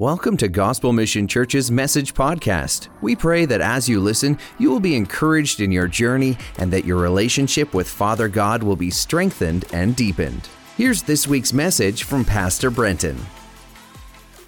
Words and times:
Welcome 0.00 0.38
to 0.38 0.48
Gospel 0.48 0.94
Mission 0.94 1.28
Church's 1.28 1.70
Message 1.70 2.14
Podcast. 2.14 2.88
We 3.02 3.14
pray 3.14 3.44
that 3.44 3.60
as 3.60 3.86
you 3.86 4.00
listen, 4.00 4.38
you 4.58 4.70
will 4.70 4.80
be 4.80 4.96
encouraged 4.96 5.60
in 5.60 5.70
your 5.70 5.88
journey 5.88 6.38
and 6.56 6.72
that 6.72 6.86
your 6.86 6.96
relationship 6.96 7.74
with 7.74 7.86
Father 7.86 8.26
God 8.26 8.62
will 8.62 8.76
be 8.76 8.88
strengthened 8.88 9.66
and 9.74 9.94
deepened. 9.94 10.48
Here's 10.78 11.02
this 11.02 11.28
week's 11.28 11.52
message 11.52 12.04
from 12.04 12.24
Pastor 12.24 12.70
Brenton. 12.70 13.18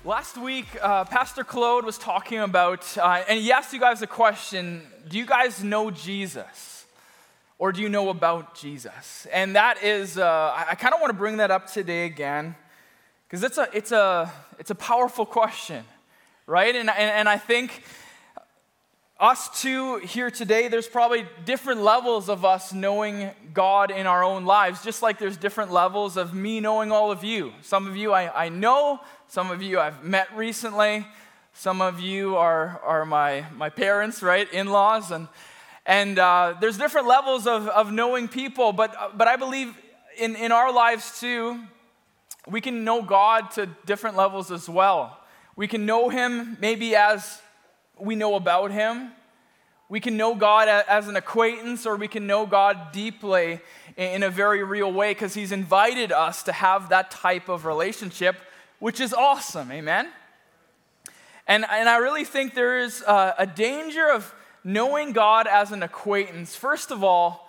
Last 0.06 0.38
week, 0.38 0.68
uh, 0.80 1.04
Pastor 1.04 1.45
Claude 1.45 1.84
was 1.84 1.98
talking 1.98 2.39
about, 2.39 2.96
uh, 2.96 3.23
and 3.29 3.39
he 3.39 3.53
asked 3.53 3.75
you 3.75 3.79
guys 3.79 4.00
a 4.00 4.07
question 4.07 4.80
Do 5.07 5.19
you 5.19 5.27
guys 5.27 5.62
know 5.62 5.91
Jesus? 5.91 6.87
Or 7.59 7.73
do 7.73 7.82
you 7.82 7.91
know 7.91 8.09
about 8.09 8.55
Jesus? 8.55 9.27
And 9.30 9.55
that 9.55 9.82
is, 9.82 10.16
uh, 10.16 10.25
I, 10.25 10.69
I 10.71 10.75
kind 10.77 10.95
of 10.95 11.00
want 11.03 11.11
to 11.11 11.19
bring 11.19 11.37
that 11.37 11.50
up 11.50 11.71
today 11.71 12.07
again 12.07 12.57
because 13.32 13.44
it's 13.44 13.56
a, 13.56 13.66
it's, 13.72 13.92
a, 13.92 14.30
it's 14.58 14.70
a 14.70 14.74
powerful 14.74 15.24
question, 15.24 15.86
right? 16.46 16.76
And, 16.76 16.90
and, 16.90 17.10
and 17.10 17.28
I 17.30 17.38
think 17.38 17.82
us 19.18 19.62
two 19.62 19.96
here 20.00 20.30
today, 20.30 20.68
there's 20.68 20.86
probably 20.86 21.24
different 21.46 21.80
levels 21.80 22.28
of 22.28 22.45
us 22.45 22.74
knowing 22.74 23.30
God 23.54 23.90
in 23.90 24.06
our 24.06 24.23
own 24.23 24.45
lives, 24.45 24.84
just 24.84 25.00
like 25.00 25.18
there's 25.18 25.38
different 25.38 25.73
levels 25.73 26.18
of 26.18 26.34
me 26.34 26.60
knowing 26.60 26.92
all 26.92 27.10
of 27.10 27.24
you. 27.24 27.54
Some 27.62 27.87
of 27.87 27.96
you 27.96 28.12
I, 28.12 28.45
I 28.45 28.48
know, 28.50 29.00
some 29.28 29.51
of 29.51 29.62
you 29.62 29.80
I've 29.80 30.04
met 30.04 30.28
recently, 30.37 31.06
some 31.54 31.80
of 31.80 32.01
you 32.01 32.37
are, 32.37 32.82
are 32.84 33.06
my, 33.06 33.46
my 33.56 33.70
parents, 33.70 34.23
right? 34.23 34.46
In 34.52 34.66
laws. 34.66 35.10
And, 35.10 35.26
and 35.87 36.18
uh, 36.18 36.56
there's 36.60 36.76
different 36.76 37.06
levels 37.06 37.46
of, 37.46 37.66
of 37.68 37.92
knowing 37.92 38.28
people, 38.28 38.74
but, 38.74 39.16
but 39.16 39.26
I 39.26 39.37
believe 39.37 39.74
in, 40.18 40.37
in 40.37 40.52
our 40.52 40.70
lives 40.70 41.18
too, 41.18 41.59
we 42.46 42.60
can 42.60 42.84
know 42.84 43.02
God 43.02 43.51
to 43.52 43.66
different 43.87 44.16
levels 44.16 44.51
as 44.51 44.69
well. 44.69 45.19
We 45.55 45.69
can 45.69 45.87
know 45.87 46.09
Him 46.09 46.56
maybe 46.60 46.96
as 46.96 47.41
we 47.98 48.16
know 48.16 48.34
about 48.34 48.70
Him. 48.70 49.12
We 49.88 50.01
can 50.01 50.16
know 50.16 50.35
God 50.35 50.68
as 50.68 51.09
an 51.09 51.16
acquaintance, 51.16 51.85
or 51.87 51.96
we 51.96 52.09
can 52.09 52.26
know 52.26 52.46
God 52.46 52.93
deeply 52.93 53.60
in 53.96 54.23
a 54.23 54.30
very 54.30 54.65
real 54.65 54.90
way 54.90 55.10
because 55.10 55.35
He's 55.35 55.52
invited 55.52 56.10
us 56.10 56.43
to 56.45 56.52
have 56.52 56.88
that 56.88 57.10
type 57.10 57.48
of 57.48 57.66
relationship, 57.66 58.37
which 58.79 59.01
is 59.01 59.13
awesome. 59.13 59.70
Amen? 59.70 60.09
And, 61.46 61.66
and 61.68 61.88
I 61.88 61.98
really 61.98 62.24
think 62.24 62.54
there 62.54 62.79
is 62.79 63.02
a, 63.02 63.35
a 63.38 63.46
danger 63.46 64.10
of 64.10 64.34
knowing 64.65 65.12
God 65.12 65.47
as 65.47 65.72
an 65.72 65.82
acquaintance. 65.82 66.56
First 66.56 66.91
of 66.91 67.04
all, 67.04 67.48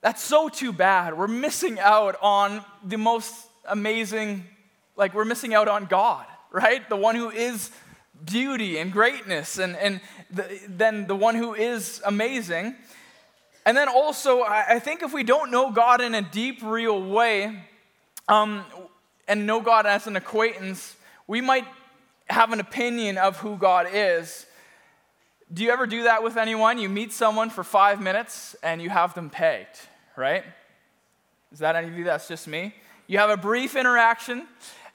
that's 0.00 0.22
so 0.22 0.48
too 0.48 0.72
bad. 0.72 1.16
We're 1.16 1.26
missing 1.26 1.80
out 1.80 2.16
on 2.20 2.64
the 2.84 2.98
most 2.98 3.34
amazing, 3.66 4.44
like 4.96 5.14
we're 5.14 5.24
missing 5.24 5.54
out 5.54 5.68
on 5.68 5.86
God, 5.86 6.26
right? 6.50 6.88
The 6.88 6.96
one 6.96 7.14
who 7.14 7.30
is 7.30 7.70
beauty 8.24 8.78
and 8.78 8.92
greatness, 8.92 9.58
and, 9.58 9.76
and 9.76 10.00
the, 10.30 10.60
then 10.68 11.06
the 11.06 11.16
one 11.16 11.34
who 11.34 11.54
is 11.54 12.00
amazing. 12.04 12.76
And 13.66 13.76
then 13.76 13.88
also, 13.88 14.40
I, 14.40 14.74
I 14.74 14.78
think 14.78 15.02
if 15.02 15.12
we 15.12 15.24
don't 15.24 15.50
know 15.50 15.70
God 15.70 16.00
in 16.00 16.14
a 16.14 16.22
deep, 16.22 16.62
real 16.62 17.02
way, 17.02 17.62
um, 18.28 18.64
and 19.26 19.46
know 19.46 19.60
God 19.60 19.86
as 19.86 20.06
an 20.06 20.16
acquaintance, 20.16 20.96
we 21.26 21.40
might 21.40 21.66
have 22.28 22.52
an 22.52 22.60
opinion 22.60 23.18
of 23.18 23.38
who 23.38 23.56
God 23.56 23.86
is. 23.92 24.46
Do 25.52 25.62
you 25.62 25.70
ever 25.70 25.86
do 25.86 26.04
that 26.04 26.22
with 26.22 26.36
anyone? 26.36 26.78
You 26.78 26.88
meet 26.88 27.12
someone 27.12 27.50
for 27.50 27.64
five 27.64 28.00
minutes 28.00 28.56
and 28.62 28.80
you 28.80 28.90
have 28.90 29.14
them 29.14 29.30
pegged, 29.30 29.78
right? 30.16 30.44
Is 31.52 31.58
that 31.60 31.76
any 31.76 31.88
of 31.88 31.96
you? 31.96 32.04
That's 32.04 32.26
just 32.26 32.48
me. 32.48 32.74
You 33.06 33.18
have 33.18 33.30
a 33.30 33.36
brief 33.36 33.76
interaction 33.76 34.46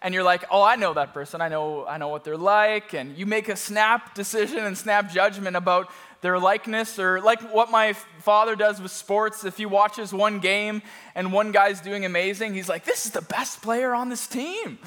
and 0.02 0.13
you're 0.13 0.23
like, 0.23 0.45
oh, 0.49 0.63
I 0.63 0.75
know 0.77 0.93
that 0.93 1.13
person. 1.13 1.41
I 1.41 1.49
know, 1.49 1.85
I 1.85 1.97
know 1.97 2.07
what 2.07 2.23
they're 2.23 2.38
like. 2.38 2.93
And 2.93 3.17
you 3.17 3.25
make 3.25 3.49
a 3.49 3.55
snap 3.55 4.16
decision 4.16 4.59
and 4.59 4.77
snap 4.77 5.11
judgment 5.11 5.55
about 5.55 5.91
their 6.21 6.38
likeness, 6.38 6.99
or 6.99 7.21
like 7.21 7.41
what 7.53 7.71
my 7.71 7.93
father 7.93 8.55
does 8.55 8.81
with 8.81 8.91
sports. 8.91 9.45
If 9.45 9.55
he 9.55 9.66
watches 9.66 10.13
one 10.13 10.39
game 10.39 10.81
and 11.16 11.31
one 11.31 11.53
guy's 11.53 11.79
doing 11.79 12.03
amazing, 12.03 12.56
he's 12.56 12.67
like, 12.67 12.84
this 12.84 13.06
is 13.06 13.11
the 13.11 13.22
best 13.22 13.61
player 13.61 13.94
on 13.94 14.09
this 14.09 14.28
team. 14.28 14.79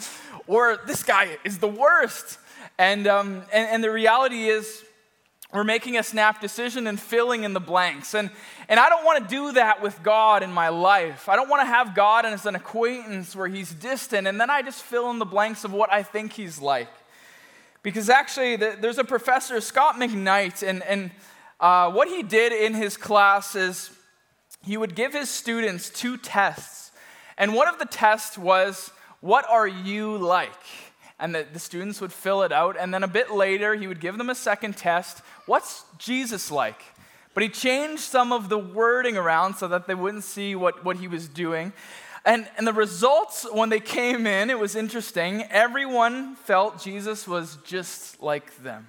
Or 0.47 0.79
this 0.87 1.03
guy 1.03 1.39
is 1.43 1.59
the 1.59 1.69
worst. 1.69 2.39
And, 2.79 3.07
um, 3.07 3.43
and, 3.53 3.69
and 3.69 3.85
the 3.85 3.91
reality 3.91 4.49
is, 4.49 4.85
we're 5.53 5.65
making 5.65 5.99
a 5.99 6.03
snap 6.03 6.41
decision 6.41 6.87
and 6.87 6.99
filling 6.99 7.45
in 7.45 7.53
the 7.53 7.61
blanks. 7.61 8.15
And, 8.15 8.31
and 8.69 8.81
I 8.81 8.89
don't 8.89 9.05
want 9.05 9.23
to 9.23 9.35
do 9.35 9.53
that 9.53 9.83
with 9.83 10.03
God 10.03 10.43
in 10.43 10.51
my 10.51 10.71
life. 10.71 11.29
I 11.29 11.37
don't 11.37 11.49
want 11.49 11.61
to 11.61 11.67
have 11.67 11.95
God 11.95 12.25
as 12.25 12.47
an 12.47 12.55
acquaintance 12.55 13.37
where 13.37 13.49
he's 13.49 13.73
distant 13.73 14.27
and 14.27 14.41
then 14.41 14.49
I 14.49 14.63
just 14.63 14.83
fill 14.83 15.11
in 15.11 15.19
the 15.19 15.27
blanks 15.27 15.65
of 15.65 15.73
what 15.73 15.93
I 15.93 16.03
think 16.03 16.33
he's 16.33 16.61
like. 16.61 16.89
Because 17.83 18.09
actually, 18.09 18.57
there's 18.57 18.99
a 18.99 19.05
professor, 19.05 19.61
Scot 19.61 19.97
McKnight, 19.97 20.67
and, 20.67 20.85
and 20.85 21.11
uh, 21.59 21.91
what 21.91 22.07
he 22.07 22.23
did 22.23 22.53
in 22.53 22.75
his 22.75 22.97
class 22.97 23.57
is 23.57 23.91
he 24.65 24.77
would 24.77 24.95
give 24.95 25.13
his 25.13 25.29
students 25.29 25.91
two 25.91 26.17
tests. 26.17 26.93
And 27.37 27.55
one 27.55 27.67
of 27.67 27.81
the 27.81 27.87
tests 27.87 28.39
was, 28.39 28.93
What 29.21 29.45
are 29.51 29.67
you 29.67 30.17
like? 30.17 30.53
And 31.23 31.33
the, 31.35 31.47
the 31.51 31.59
students 31.61 32.01
would 32.01 32.13
fill 32.13 32.43
it 32.43 32.53
out. 32.53 32.77
And 32.79 32.93
then 32.93 33.05
a 33.05 33.09
bit 33.09 33.31
later, 33.31 33.77
he 33.77 33.87
would 33.87 34.01
give 34.01 34.19
them 34.19 34.29
a 34.29 34.35
second 34.35 34.77
test 34.77 35.23
What's 35.47 35.85
Jesus 35.99 36.51
like? 36.51 36.83
But 37.35 37.43
he 37.43 37.49
changed 37.49 38.03
some 38.03 38.33
of 38.33 38.49
the 38.49 38.59
wording 38.59 39.17
around 39.17 39.55
so 39.55 39.67
that 39.69 39.87
they 39.87 39.95
wouldn't 39.95 40.25
see 40.25 40.55
what, 40.55 40.85
what 40.85 40.99
he 40.99 41.09
was 41.09 41.29
doing. 41.29 41.73
And, 42.25 42.47
and 42.57 42.67
the 42.67 42.73
results, 42.73 43.47
when 43.51 43.71
they 43.71 43.81
came 43.81 44.27
in, 44.27 44.51
it 44.51 44.59
was 44.59 44.77
interesting. 44.77 45.43
Everyone 45.51 46.37
felt 46.37 46.83
Jesus 46.83 47.27
was 47.27 47.57
just 47.65 48.23
like 48.23 48.63
them. 48.63 48.87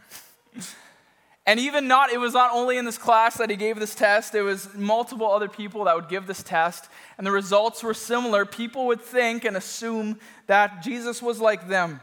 And 1.46 1.60
even 1.60 1.88
not, 1.88 2.12
it 2.12 2.20
was 2.20 2.34
not 2.34 2.52
only 2.54 2.78
in 2.78 2.86
this 2.86 2.98
class 2.98 3.38
that 3.38 3.50
he 3.50 3.56
gave 3.56 3.80
this 3.80 3.96
test, 3.96 4.32
there 4.32 4.44
was 4.44 4.74
multiple 4.74 5.30
other 5.30 5.50
people 5.50 5.86
that 5.86 5.96
would 5.96 6.08
give 6.08 6.26
this 6.26 6.42
test, 6.44 6.88
and 7.18 7.28
the 7.28 7.32
results 7.32 7.84
were 7.84 7.94
similar. 7.94 8.46
People 8.46 8.88
would 8.88 9.02
think 9.02 9.44
and 9.44 9.58
assume 9.58 10.20
that 10.48 10.84
Jesus 10.84 11.22
was 11.22 11.42
like 11.42 11.68
them. 11.68 12.00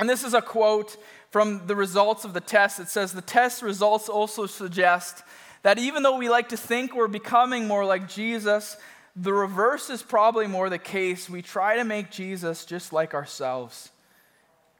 And 0.00 0.08
this 0.08 0.24
is 0.24 0.32
a 0.32 0.40
quote 0.40 0.96
from 1.28 1.66
the 1.66 1.76
results 1.76 2.24
of 2.24 2.32
the 2.32 2.40
test. 2.40 2.80
It 2.80 2.88
says 2.88 3.12
The 3.12 3.20
test 3.20 3.60
results 3.60 4.08
also 4.08 4.46
suggest 4.46 5.22
that 5.62 5.78
even 5.78 6.02
though 6.02 6.16
we 6.16 6.30
like 6.30 6.48
to 6.48 6.56
think 6.56 6.96
we're 6.96 7.06
becoming 7.06 7.68
more 7.68 7.84
like 7.84 8.08
Jesus, 8.08 8.78
the 9.14 9.34
reverse 9.34 9.90
is 9.90 10.02
probably 10.02 10.46
more 10.46 10.70
the 10.70 10.78
case. 10.78 11.28
We 11.28 11.42
try 11.42 11.76
to 11.76 11.84
make 11.84 12.10
Jesus 12.10 12.64
just 12.64 12.94
like 12.94 13.12
ourselves. 13.12 13.90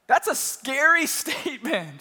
That's 0.06 0.26
a 0.26 0.34
scary 0.34 1.04
statement, 1.20 2.00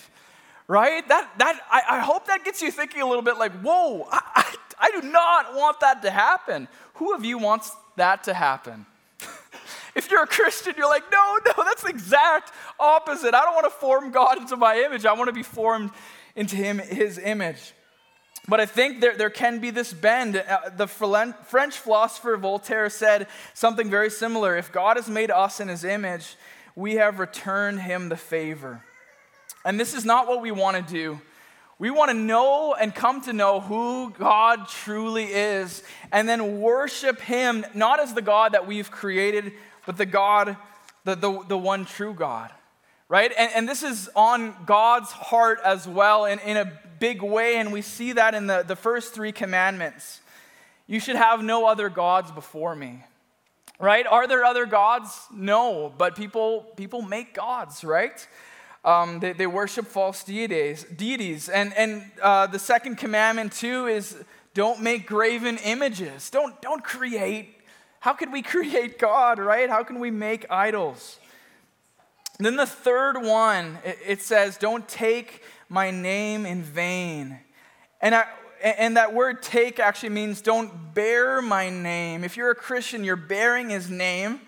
right? 0.69 1.05
That, 1.09 1.29
that, 1.39 1.59
I, 1.69 1.97
I 1.97 1.99
hope 1.99 2.27
that 2.27 2.45
gets 2.45 2.61
you 2.61 2.71
thinking 2.71 3.01
a 3.01 3.05
little 3.05 3.21
bit 3.21 3.37
like, 3.37 3.51
whoa, 3.59 4.07
I, 4.09 4.21
I, 4.33 4.55
I 4.79 5.01
do 5.01 5.09
not 5.09 5.55
want 5.55 5.81
that 5.81 6.03
to 6.03 6.09
happen. 6.09 6.69
Who 6.95 7.13
of 7.13 7.25
you 7.25 7.37
wants 7.37 7.69
that 7.97 8.23
to 8.23 8.33
happen? 8.33 8.85
If 9.95 10.11
you're 10.11 10.23
a 10.23 10.27
Christian, 10.27 10.73
you're 10.77 10.89
like, 10.89 11.11
no, 11.11 11.39
no, 11.45 11.63
that's 11.63 11.83
the 11.83 11.89
exact 11.89 12.51
opposite. 12.79 13.33
I 13.33 13.41
don't 13.41 13.55
want 13.55 13.65
to 13.65 13.77
form 13.79 14.11
God 14.11 14.37
into 14.37 14.57
my 14.57 14.79
image. 14.79 15.05
I 15.05 15.13
want 15.13 15.27
to 15.27 15.33
be 15.33 15.43
formed 15.43 15.91
into 16.35 16.55
him, 16.55 16.79
his 16.79 17.17
image. 17.17 17.73
But 18.47 18.59
I 18.59 18.65
think 18.65 19.01
there, 19.01 19.15
there 19.15 19.29
can 19.29 19.59
be 19.59 19.69
this 19.69 19.93
bend. 19.93 20.35
Uh, 20.35 20.69
the 20.75 20.87
French 20.87 21.75
philosopher 21.75 22.35
Voltaire 22.37 22.89
said 22.89 23.27
something 23.53 23.89
very 23.89 24.09
similar. 24.09 24.57
If 24.57 24.71
God 24.71 24.97
has 24.97 25.07
made 25.07 25.29
us 25.29 25.59
in 25.59 25.67
his 25.67 25.83
image, 25.83 26.35
we 26.75 26.95
have 26.95 27.19
returned 27.19 27.81
him 27.81 28.09
the 28.09 28.17
favor. 28.17 28.83
And 29.65 29.79
this 29.79 29.93
is 29.93 30.05
not 30.05 30.27
what 30.27 30.41
we 30.41 30.51
want 30.51 30.77
to 30.77 30.93
do. 30.93 31.21
We 31.77 31.91
want 31.91 32.11
to 32.11 32.17
know 32.17 32.73
and 32.73 32.93
come 32.93 33.21
to 33.21 33.33
know 33.33 33.61
who 33.61 34.09
God 34.11 34.67
truly 34.67 35.25
is 35.25 35.81
and 36.11 36.27
then 36.27 36.59
worship 36.59 37.21
him 37.21 37.65
not 37.73 38.01
as 38.01 38.13
the 38.13 38.21
God 38.21 38.51
that 38.51 38.67
we've 38.67 38.91
created, 38.91 39.53
but 39.89 39.97
the 39.97 40.05
God, 40.05 40.55
the, 41.03 41.15
the, 41.15 41.43
the 41.47 41.57
one 41.57 41.83
true 41.83 42.13
God, 42.13 42.51
right? 43.07 43.31
And, 43.35 43.51
and 43.55 43.67
this 43.67 43.81
is 43.81 44.07
on 44.15 44.53
God's 44.67 45.09
heart 45.09 45.57
as 45.65 45.87
well 45.87 46.25
in, 46.25 46.37
in 46.37 46.57
a 46.57 46.71
big 46.99 47.23
way, 47.23 47.55
and 47.55 47.73
we 47.73 47.81
see 47.81 48.11
that 48.11 48.35
in 48.35 48.45
the, 48.45 48.61
the 48.61 48.75
first 48.75 49.15
three 49.15 49.31
commandments. 49.31 50.21
You 50.85 50.99
should 50.99 51.15
have 51.15 51.41
no 51.43 51.65
other 51.65 51.89
gods 51.89 52.29
before 52.29 52.75
me. 52.75 53.03
Right? 53.79 54.05
Are 54.05 54.27
there 54.27 54.45
other 54.45 54.67
gods? 54.67 55.09
No, 55.33 55.91
but 55.97 56.15
people 56.15 56.67
people 56.75 57.01
make 57.01 57.33
gods, 57.33 57.83
right? 57.83 58.27
Um, 58.85 59.19
they, 59.19 59.33
they 59.33 59.47
worship 59.47 59.87
false 59.87 60.23
deities. 60.23 60.83
deities. 60.83 61.49
And, 61.49 61.75
and 61.75 62.11
uh, 62.21 62.45
the 62.45 62.59
second 62.59 62.97
commandment, 62.99 63.53
too, 63.53 63.87
is 63.87 64.23
don't 64.53 64.81
make 64.83 65.07
graven 65.07 65.57
images. 65.57 66.29
Don't, 66.29 66.61
don't 66.61 66.83
create 66.83 67.55
how 67.99 68.13
could 68.13 68.31
we 68.31 68.41
create 68.53 68.99
God, 68.99 69.39
right? 69.39 69.69
How 69.69 69.83
can 69.83 69.99
we 69.99 70.11
make 70.11 70.45
idols? 70.49 71.19
And 72.37 72.45
then 72.45 72.55
the 72.55 72.65
third 72.65 73.21
one, 73.21 73.77
it 73.83 74.21
says, 74.21 74.57
Don't 74.57 74.87
take 74.87 75.43
my 75.67 75.91
name 75.91 76.45
in 76.45 76.63
vain. 76.63 77.39
And, 78.01 78.15
I, 78.15 78.25
and 78.63 78.97
that 78.97 79.13
word 79.13 79.41
take 79.43 79.79
actually 79.79 80.09
means 80.09 80.41
don't 80.41 80.93
bear 80.93 81.41
my 81.41 81.69
name. 81.69 82.23
If 82.23 82.37
you're 82.37 82.51
a 82.51 82.55
Christian, 82.55 83.03
you're 83.03 83.15
bearing 83.15 83.69
his 83.69 83.89
name. 83.89 84.41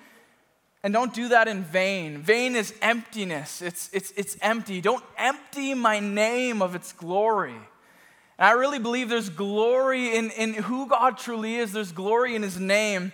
And 0.83 0.93
don't 0.93 1.13
do 1.13 1.27
that 1.29 1.47
in 1.47 1.63
vain. 1.63 2.17
Vain 2.17 2.55
is 2.55 2.73
emptiness, 2.81 3.61
it's, 3.61 3.89
it's, 3.93 4.11
it's 4.15 4.35
empty. 4.41 4.81
Don't 4.81 5.03
empty 5.17 5.73
my 5.75 5.99
name 5.99 6.61
of 6.61 6.73
its 6.73 6.91
glory. 6.91 7.51
And 7.51 8.47
I 8.47 8.51
really 8.53 8.79
believe 8.79 9.07
there's 9.07 9.29
glory 9.29 10.15
in, 10.15 10.31
in 10.31 10.53
who 10.55 10.87
God 10.87 11.19
truly 11.19 11.57
is, 11.57 11.73
there's 11.73 11.91
glory 11.91 12.35
in 12.35 12.41
his 12.41 12.59
name. 12.59 13.11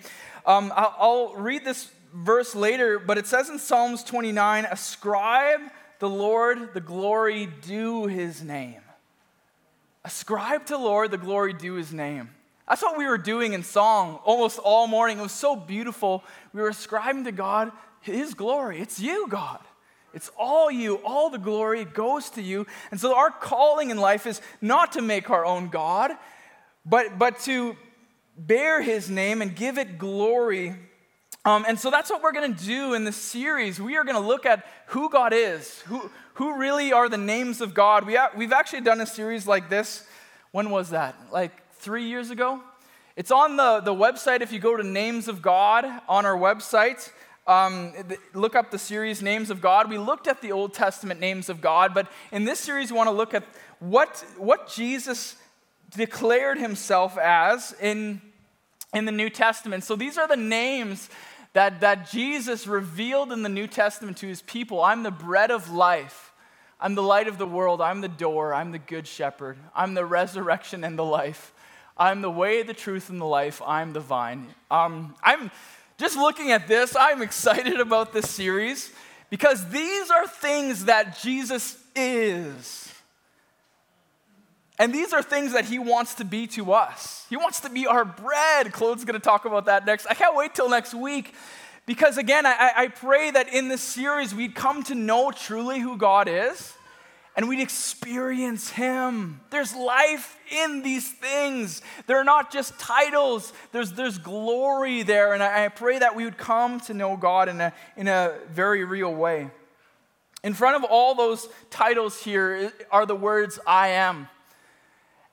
Um, 0.48 0.72
I'll, 0.74 0.96
I'll 0.98 1.34
read 1.36 1.66
this 1.66 1.92
verse 2.14 2.56
later, 2.56 3.00
but 3.00 3.18
it 3.18 3.28
says 3.28 3.50
in 3.50 3.60
Psalms 3.60 4.02
29 4.04 4.66
Ascribe 4.66 5.60
the 6.00 6.10
Lord 6.10 6.74
the 6.74 6.80
glory 6.80 7.50
due 7.64 8.08
his 8.08 8.42
name. 8.42 8.82
Ascribe 10.06 10.66
to 10.68 10.78
Lord 10.78 11.12
the 11.12 11.18
glory 11.18 11.52
due 11.52 11.76
his 11.76 11.92
name. 11.92 12.30
That's 12.66 12.82
what 12.82 12.98
we 12.98 13.06
were 13.06 13.18
doing 13.18 13.52
in 13.52 13.64
song 13.64 14.20
almost 14.24 14.58
all 14.60 14.88
morning. 14.88 15.20
It 15.20 15.22
was 15.22 15.34
so 15.34 15.56
beautiful. 15.56 16.24
We 16.54 16.62
were 16.62 16.70
ascribing 16.70 17.26
to 17.26 17.34
God 17.34 17.74
his 18.00 18.34
glory. 18.34 18.80
It's 18.80 19.02
you, 19.02 19.28
God. 19.28 19.60
It's 20.14 20.32
all 20.38 20.72
you. 20.72 20.96
All 21.04 21.30
the 21.30 21.38
glory 21.38 21.84
goes 21.84 22.30
to 22.32 22.42
you. 22.42 22.68
And 22.92 23.00
so 23.02 23.18
our 23.18 23.32
calling 23.32 23.90
in 23.90 23.98
life 23.98 24.26
is 24.26 24.42
not 24.62 24.94
to 24.94 25.02
make 25.02 25.30
our 25.30 25.46
own 25.46 25.68
God, 25.68 26.12
but, 26.86 27.20
but 27.20 27.40
to 27.42 27.76
bear 28.38 28.82
his 28.82 29.10
name 29.10 29.42
and 29.42 29.56
give 29.56 29.78
it 29.78 29.98
glory. 29.98 30.76
Um, 31.46 31.66
and 31.68 31.80
so 31.80 31.90
that's 31.90 32.10
what 32.10 32.22
we're 32.22 32.34
going 32.34 32.54
to 32.54 32.66
do 32.66 32.94
in 32.94 33.04
this 33.04 33.16
series. 33.16 33.80
We 33.80 33.98
are 33.98 34.04
going 34.04 34.22
to 34.22 34.28
look 34.28 34.46
at 34.46 34.66
who 34.88 35.10
God 35.10 35.34
is, 35.34 35.82
who, 35.82 36.12
who 36.36 36.58
really 36.58 36.92
are 36.92 37.10
the 37.10 37.18
names 37.18 37.62
of 37.62 37.74
God. 37.74 38.06
We 38.06 38.18
we've 38.36 38.52
actually 38.52 38.82
done 38.82 39.02
a 39.02 39.06
series 39.06 39.48
like 39.48 39.70
this. 39.70 40.06
When 40.52 40.70
was 40.70 40.90
that? 40.90 41.16
Like 41.32 41.52
three 41.74 42.06
years 42.06 42.30
ago? 42.30 42.62
It's 43.16 43.32
on 43.32 43.58
the, 43.58 43.80
the 43.80 43.94
website. 43.94 44.42
If 44.42 44.52
you 44.52 44.60
go 44.60 44.78
to 44.78 44.84
Names 44.84 45.28
of 45.28 45.42
God 45.42 45.86
on 46.08 46.26
our 46.26 46.38
website, 46.38 47.12
um, 47.48 47.94
look 48.34 48.56
up 48.56 48.70
the 48.70 48.78
series 48.78 49.22
Names 49.22 49.50
of 49.50 49.62
God. 49.62 49.90
We 49.90 49.98
looked 49.98 50.28
at 50.28 50.42
the 50.42 50.52
Old 50.52 50.74
Testament 50.74 51.20
names 51.20 51.50
of 51.50 51.62
God, 51.62 51.94
but 51.94 52.12
in 52.32 52.44
this 52.44 52.60
series, 52.60 52.92
we 52.92 52.98
want 52.98 53.08
to 53.08 53.16
look 53.16 53.34
at 53.34 53.44
what, 53.80 54.24
what 54.38 54.68
Jesus 54.68 55.38
declared 55.96 56.58
himself 56.58 57.18
as 57.18 57.74
in, 57.82 58.22
in 58.94 59.06
the 59.06 59.12
New 59.12 59.30
Testament. 59.30 59.84
So 59.84 59.96
these 59.96 60.18
are 60.18 60.28
the 60.28 60.38
names 60.38 61.10
that, 61.54 61.82
that 61.82 62.10
Jesus 62.10 62.68
revealed 62.68 63.32
in 63.32 63.44
the 63.44 63.50
New 63.50 63.68
Testament 63.68 64.18
to 64.18 64.28
his 64.28 64.42
people. 64.42 64.84
I'm 64.84 65.04
the 65.04 65.12
bread 65.12 65.52
of 65.52 65.72
life. 65.72 66.32
I'm 66.80 66.96
the 66.96 67.04
light 67.04 67.28
of 67.28 67.38
the 67.38 67.48
world. 67.48 67.82
I'm 67.82 68.02
the 68.02 68.08
door. 68.08 68.54
I'm 68.54 68.72
the 68.72 68.80
good 68.80 69.08
shepherd. 69.08 69.58
I'm 69.76 69.94
the 69.94 70.06
resurrection 70.06 70.84
and 70.84 70.98
the 70.98 71.06
life. 71.06 71.54
I'm 71.98 72.22
the 72.22 72.30
way, 72.30 72.62
the 72.62 72.76
truth, 72.76 73.10
and 73.10 73.20
the 73.20 73.26
life. 73.26 73.62
I'm 73.66 73.94
the 73.94 74.00
vine. 74.00 74.48
Um, 74.70 75.16
I'm 75.24 75.50
just 75.98 76.16
looking 76.16 76.52
at 76.52 76.68
this, 76.68 76.96
I'm 76.96 77.24
excited 77.24 77.80
about 77.80 78.14
this 78.14 78.30
series 78.30 78.92
because 79.32 79.68
these 79.70 80.12
are 80.12 80.28
things 80.28 80.86
that 80.86 81.18
Jesus 81.20 81.84
is. 81.96 82.87
And 84.80 84.94
these 84.94 85.12
are 85.12 85.24
things 85.24 85.54
that 85.54 85.66
he 85.66 85.80
wants 85.80 86.16
to 86.16 86.26
be 86.26 86.46
to 86.48 86.74
us. 86.74 87.26
He 87.30 87.38
wants 87.38 87.62
to 87.62 87.70
be 87.70 87.88
our 87.88 88.06
bread. 88.06 88.72
Claude's 88.72 89.06
going 89.06 89.20
to 89.20 89.24
talk 89.24 89.46
about 89.46 89.66
that 89.66 89.86
next. 89.86 90.06
I 90.08 90.14
can't 90.14 90.36
wait 90.36 90.54
till 90.54 90.70
next 90.70 90.94
week 90.94 91.34
because, 91.88 92.18
again, 92.18 92.46
I, 92.46 92.72
I 92.76 92.88
pray 92.90 93.32
that 93.32 93.52
in 93.52 93.70
this 93.70 93.82
series 93.82 94.36
we'd 94.36 94.54
come 94.54 94.84
to 94.84 94.96
know 94.96 95.32
truly 95.32 95.80
who 95.80 95.98
God 95.98 96.28
is 96.28 96.74
and 97.36 97.48
we'd 97.50 97.60
experience 97.60 98.70
Him. 98.70 99.42
There's 99.50 99.76
life 99.76 100.38
in 100.52 100.84
these 100.84 101.12
things. 101.12 101.82
They're 102.06 102.24
not 102.24 102.52
just 102.52 102.78
titles, 102.80 103.54
there's, 103.72 103.94
there's 103.94 104.20
glory 104.20 105.02
there. 105.04 105.34
And 105.34 105.42
I, 105.42 105.66
I 105.66 105.68
pray 105.70 105.98
that 105.98 106.16
we 106.16 106.24
would 106.24 106.38
come 106.38 106.80
to 106.82 106.94
know 106.94 107.18
God 107.18 107.50
in 107.50 107.62
a, 107.62 107.74
in 107.96 108.08
a 108.08 108.36
very 108.52 108.84
real 108.84 109.14
way. 109.14 109.50
In 110.44 110.54
front 110.54 110.84
of 110.84 110.90
all 110.90 111.16
those 111.16 111.48
titles 111.72 112.22
here 112.22 112.72
are 112.92 113.08
the 113.08 113.16
words 113.16 113.60
I 113.66 113.90
am. 113.90 114.28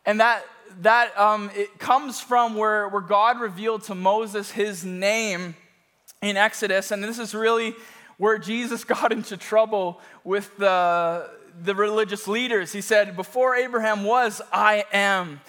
And 0.06 0.20
that, 0.20 0.44
that 0.80 1.18
um, 1.18 1.50
it 1.54 1.78
comes 1.78 2.20
from 2.20 2.56
where, 2.56 2.88
where 2.88 3.00
God 3.00 3.40
revealed 3.40 3.84
to 3.84 3.94
Moses 3.94 4.50
his 4.50 4.84
name 4.84 5.54
in 6.20 6.36
Exodus. 6.36 6.90
And 6.90 7.02
this 7.02 7.18
is 7.18 7.34
really 7.34 7.74
where 8.16 8.38
Jesus 8.38 8.84
got 8.84 9.12
into 9.12 9.36
trouble 9.36 10.00
with 10.22 10.56
the, 10.58 11.30
the 11.62 11.74
religious 11.74 12.28
leaders. 12.28 12.72
He 12.72 12.80
said, 12.80 13.16
Before 13.16 13.54
Abraham 13.56 14.04
was, 14.04 14.42
I 14.52 14.84
am. 14.92 15.40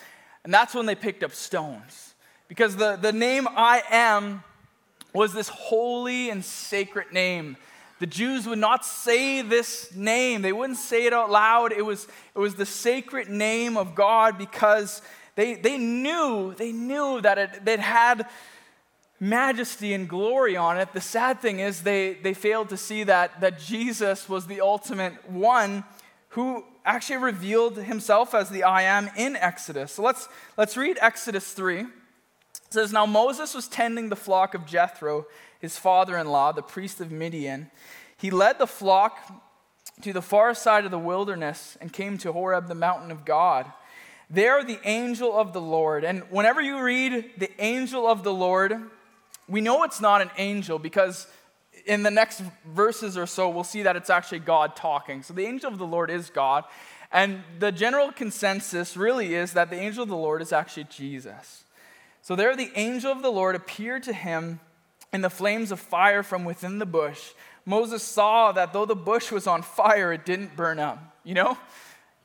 And 0.44 0.54
that's 0.54 0.74
when 0.74 0.86
they 0.86 0.96
picked 0.96 1.24
up 1.24 1.34
stones. 1.34 2.14
Because 2.48 2.76
the, 2.76 2.96
the 2.96 3.12
name 3.12 3.48
I 3.50 3.82
am 3.90 4.44
was 5.14 5.34
this 5.34 5.50
holy 5.50 6.30
and 6.30 6.46
sacred 6.46 7.12
name 7.12 7.58
the 8.00 8.06
Jews 8.06 8.46
would 8.46 8.60
not 8.60 8.86
say 8.86 9.42
this 9.42 9.94
name, 9.96 10.42
they 10.42 10.52
wouldn't 10.52 10.80
say 10.80 11.06
it 11.06 11.14
out 11.14 11.32
loud. 11.32 11.72
It 11.72 11.86
was, 11.86 12.08
it 12.36 12.40
was 12.40 12.56
the 12.56 12.66
sacred 12.66 13.30
name 13.30 13.78
of 13.78 13.96
God 13.96 14.38
because 14.38 15.02
they, 15.36 15.56
they 15.56 15.78
knew, 15.78 16.54
they 16.56 16.72
knew 16.74 17.22
that 17.22 17.38
it, 17.38 17.80
had 17.80 18.28
majesty 19.20 19.94
and 19.94 20.10
glory 20.10 20.58
on 20.58 20.78
it. 20.78 20.92
The 20.94 21.02
sad 21.02 21.40
thing 21.40 21.60
is 21.60 21.84
they, 21.84 22.16
they 22.16 22.34
failed 22.34 22.70
to 22.70 22.78
see 22.78 23.04
that, 23.04 23.40
that 23.40 23.60
Jesus 23.60 24.28
was 24.28 24.48
the 24.48 24.60
ultimate 24.60 25.30
one 25.30 25.86
who 26.30 26.66
actually 26.86 27.18
revealed 27.18 27.78
himself 27.78 28.34
as 28.34 28.50
the 28.50 28.64
I 28.64 28.84
am 28.84 29.10
in 29.16 29.38
Exodus. 29.38 29.94
So 29.94 30.04
let's, 30.04 30.28
let's 30.58 30.76
read 30.76 30.98
Exodus 31.02 31.54
3. 31.54 31.80
It 31.80 31.88
says, 32.70 32.92
Now 32.92 33.06
Moses 33.06 33.54
was 33.54 33.70
tending 33.70 34.10
the 34.10 34.16
flock 34.18 34.54
of 34.54 34.66
Jethro 34.66 35.28
his 35.66 35.80
father 35.80 36.16
in 36.16 36.28
law, 36.28 36.52
the 36.52 36.62
priest 36.62 37.02
of 37.02 37.12
Midian, 37.12 37.72
he 38.16 38.30
led 38.30 38.60
the 38.60 38.68
flock 38.68 39.18
to 40.02 40.14
the 40.14 40.22
far 40.22 40.54
side 40.54 40.86
of 40.86 40.92
the 40.92 41.00
wilderness 41.00 41.76
and 41.82 41.92
came 41.92 42.20
to 42.20 42.32
Horeb, 42.32 42.68
the 42.68 42.76
mountain 42.76 43.10
of 43.10 43.26
God. 43.26 43.66
There, 44.30 44.64
the 44.64 44.80
angel 44.84 45.36
of 45.36 45.54
the 45.54 45.62
Lord. 45.62 46.04
And 46.04 46.22
whenever 46.30 46.62
you 46.62 46.82
read 46.82 47.32
the 47.38 47.50
angel 47.60 48.08
of 48.08 48.24
the 48.24 48.34
Lord, 48.34 48.80
we 49.48 49.60
know 49.60 49.84
it's 49.84 50.00
not 50.00 50.22
an 50.22 50.30
angel 50.38 50.78
because 50.78 51.26
in 51.88 52.04
the 52.04 52.12
next 52.12 52.44
verses 52.68 53.18
or 53.18 53.26
so, 53.26 53.50
we'll 53.50 53.64
see 53.64 53.82
that 53.84 53.96
it's 53.96 54.12
actually 54.12 54.40
God 54.40 54.76
talking. 54.76 55.24
So 55.24 55.34
the 55.34 55.46
angel 55.46 55.72
of 55.72 55.80
the 55.80 55.88
Lord 55.88 56.12
is 56.12 56.30
God. 56.30 56.64
And 57.12 57.42
the 57.58 57.72
general 57.72 58.12
consensus 58.12 58.96
really 58.96 59.34
is 59.34 59.54
that 59.54 59.72
the 59.72 59.80
angel 59.80 60.04
of 60.04 60.10
the 60.10 60.16
Lord 60.16 60.44
is 60.44 60.54
actually 60.54 60.86
Jesus. 60.86 61.64
So 62.22 62.36
there, 62.36 62.56
the 62.56 62.72
angel 62.76 63.12
of 63.12 63.22
the 63.22 63.32
Lord 63.32 63.56
appeared 63.56 64.04
to 64.04 64.14
him 64.14 64.60
in 65.16 65.22
the 65.22 65.30
flames 65.30 65.72
of 65.72 65.80
fire 65.80 66.22
from 66.22 66.44
within 66.44 66.78
the 66.78 66.86
bush, 66.86 67.32
Moses 67.66 68.04
saw 68.04 68.52
that 68.52 68.74
though 68.74 68.86
the 68.86 68.96
bush 68.96 69.32
was 69.32 69.48
on 69.48 69.62
fire, 69.62 70.12
it 70.12 70.26
didn't 70.26 70.56
burn 70.56 70.78
up. 70.78 71.00
You 71.24 71.34
know, 71.34 71.58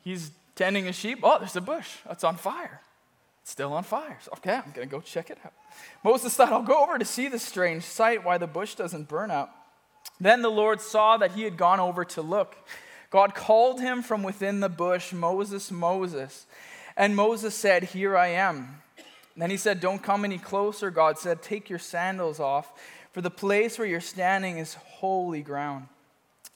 he's 0.03 0.33
tending 0.57 0.89
a 0.89 0.93
sheep. 0.93 1.21
Oh, 1.23 1.39
there's 1.39 1.55
a 1.55 1.61
bush 1.61 1.89
that's 2.07 2.25
on 2.25 2.37
fire. 2.37 2.81
It's 3.43 3.53
still 3.53 3.73
on 3.73 3.85
fire. 3.85 4.19
So, 4.23 4.33
okay, 4.39 4.55
I'm 4.55 4.73
going 4.75 4.89
to 4.89 4.93
go 4.93 5.01
check 5.01 5.31
it 5.31 5.39
out. 5.45 5.53
Moses 6.03 6.35
thought, 6.35 6.53
I'll 6.53 6.63
go 6.63 6.83
over 6.83 6.99
to 6.99 7.05
see 7.05 7.29
this 7.29 7.45
strange 7.45 7.85
sight, 7.85 8.25
why 8.25 8.39
the 8.39 8.49
bush 8.49 8.75
doesn't 8.75 9.09
burn 9.09 9.31
up. 9.31 9.57
Then 10.21 10.43
the 10.43 10.51
Lord 10.51 10.81
saw 10.81 11.17
that 11.17 11.33
he 11.33 11.43
had 11.45 11.57
gone 11.57 11.79
over 11.81 12.05
to 12.05 12.23
look. 12.23 12.57
God 13.09 13.35
called 13.35 13.81
him 13.81 14.03
from 14.03 14.25
within 14.25 14.61
the 14.61 14.69
bush, 14.69 15.13
Moses, 15.13 15.71
Moses. 15.71 16.47
And 16.97 17.15
Moses 17.15 17.55
said, 17.55 17.85
Here 17.85 18.17
I 18.17 18.29
am. 18.29 18.83
Then 19.41 19.51
he 19.51 19.57
said, 19.57 19.81
Don't 19.81 20.03
come 20.03 20.25
any 20.25 20.39
closer. 20.39 20.91
God 20.91 21.19
said, 21.19 21.43
Take 21.43 21.71
your 21.71 21.79
sandals 21.79 22.41
off, 22.41 22.73
for 23.13 23.23
the 23.23 23.31
place 23.31 23.79
where 23.79 23.89
you're 23.89 24.01
standing 24.01 24.59
is 24.59 24.75
holy 24.75 25.43
ground. 25.43 25.87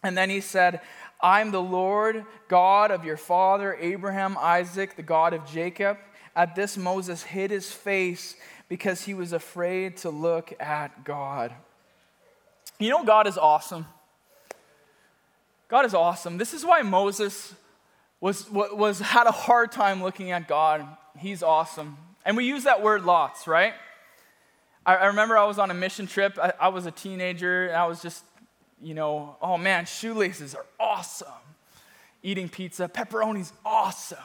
And 0.03 0.19
then 0.19 0.29
he 0.29 0.43
said, 0.43 0.81
I'm 1.23 1.51
the 1.51 1.63
Lord 1.63 2.27
God 2.47 2.91
of 2.91 3.05
your 3.05 3.17
father, 3.17 3.75
Abraham, 3.81 4.37
Isaac, 4.39 4.97
the 4.97 5.03
God 5.03 5.33
of 5.33 5.47
Jacob. 5.47 5.97
At 6.37 6.55
this, 6.55 6.77
Moses 6.77 7.23
hid 7.23 7.51
his 7.51 7.73
face 7.73 8.37
because 8.69 9.03
he 9.03 9.15
was 9.15 9.33
afraid 9.33 9.97
to 9.99 10.11
look 10.11 10.53
at 10.61 11.05
God. 11.05 11.55
You 12.79 12.91
know, 12.91 13.05
God 13.05 13.27
is 13.27 13.39
awesome. 13.39 13.87
God 15.69 15.87
is 15.87 15.95
awesome. 15.95 16.37
This 16.37 16.53
is 16.53 16.67
why 16.67 16.83
Moses 16.83 17.55
was, 18.21 18.51
was, 18.51 19.01
had 19.01 19.27
a 19.27 19.33
hard 19.33 19.73
time 19.73 20.03
looking 20.03 20.33
at 20.33 20.47
God. 20.47 20.87
He's 21.19 21.43
awesome. 21.43 21.97
And 22.25 22.37
we 22.37 22.45
use 22.45 22.65
that 22.65 22.83
word 22.83 23.05
lots, 23.05 23.47
right? 23.47 23.75
I, 24.87 24.97
I 24.97 25.07
remember 25.07 25.37
I 25.37 25.45
was 25.45 25.59
on 25.59 25.71
a 25.71 25.75
mission 25.75 26.07
trip. 26.07 26.39
I, 26.41 26.53
I 26.61 26.69
was 26.69 26.87
a 26.87 26.91
teenager, 26.91 27.69
and 27.69 27.77
I 27.77 27.87
was 27.87 28.01
just, 28.01 28.25
you 28.83 28.95
know, 28.95 29.37
oh 29.43 29.59
man, 29.59 29.87
shoelaces 29.87 30.55
are 30.55 30.67
awesome. 30.79 31.29
Eating 32.23 32.49
pizza, 32.49 32.89
pepperoni's 32.89 33.53
awesome. 33.65 34.19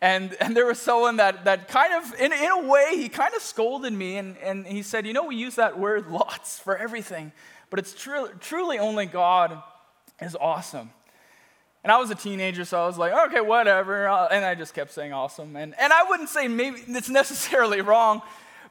And, 0.00 0.34
and 0.40 0.56
there 0.56 0.66
was 0.66 0.78
someone 0.78 1.16
that, 1.16 1.44
that 1.44 1.68
kind 1.68 1.92
of, 1.94 2.14
in, 2.18 2.32
in 2.32 2.50
a 2.50 2.66
way, 2.66 2.92
he 2.96 3.08
kind 3.08 3.34
of 3.34 3.42
scolded 3.42 3.92
me, 3.92 4.16
and, 4.16 4.36
and 4.38 4.66
he 4.66 4.82
said, 4.82 5.06
You 5.06 5.12
know, 5.12 5.24
we 5.24 5.36
use 5.36 5.56
that 5.56 5.78
word 5.78 6.08
lots 6.08 6.58
for 6.58 6.76
everything, 6.76 7.32
but 7.70 7.78
it's 7.78 7.94
tru- 7.94 8.30
truly 8.40 8.78
only 8.78 9.06
God 9.06 9.62
is 10.20 10.36
awesome. 10.38 10.90
And 11.84 11.92
I 11.92 11.98
was 11.98 12.10
a 12.10 12.14
teenager, 12.14 12.64
so 12.64 12.82
I 12.82 12.86
was 12.86 12.96
like, 12.96 13.12
okay, 13.26 13.42
whatever. 13.42 14.08
And 14.08 14.42
I 14.42 14.54
just 14.54 14.74
kept 14.74 14.90
saying 14.90 15.12
awesome. 15.12 15.54
And, 15.54 15.74
and 15.78 15.92
I 15.92 16.04
wouldn't 16.08 16.30
say 16.30 16.48
maybe 16.48 16.82
it's 16.88 17.10
necessarily 17.10 17.82
wrong, 17.82 18.22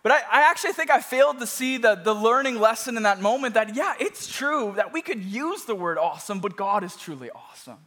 But 0.02 0.12
I, 0.12 0.18
I, 0.32 0.50
actually 0.50 0.74
think 0.74 0.90
I 0.90 1.00
failed 1.00 1.40
to 1.40 1.46
see 1.46 1.78
the, 1.78 1.94
the 1.94 2.14
learning 2.14 2.60
lesson 2.60 2.98
in 2.98 3.04
that 3.04 3.22
moment 3.22 3.54
that, 3.54 3.76
yeah, 3.76 3.94
it's 4.00 4.28
true 4.28 4.74
that 4.78 4.92
we 4.92 5.04
could 5.04 5.24
use 5.24 5.64
the 5.66 5.76
word 5.76 6.00
awesome, 6.00 6.40
but 6.40 6.58
God 6.58 6.84
is 6.84 6.96
truly 6.96 7.30
awesome. 7.30 7.78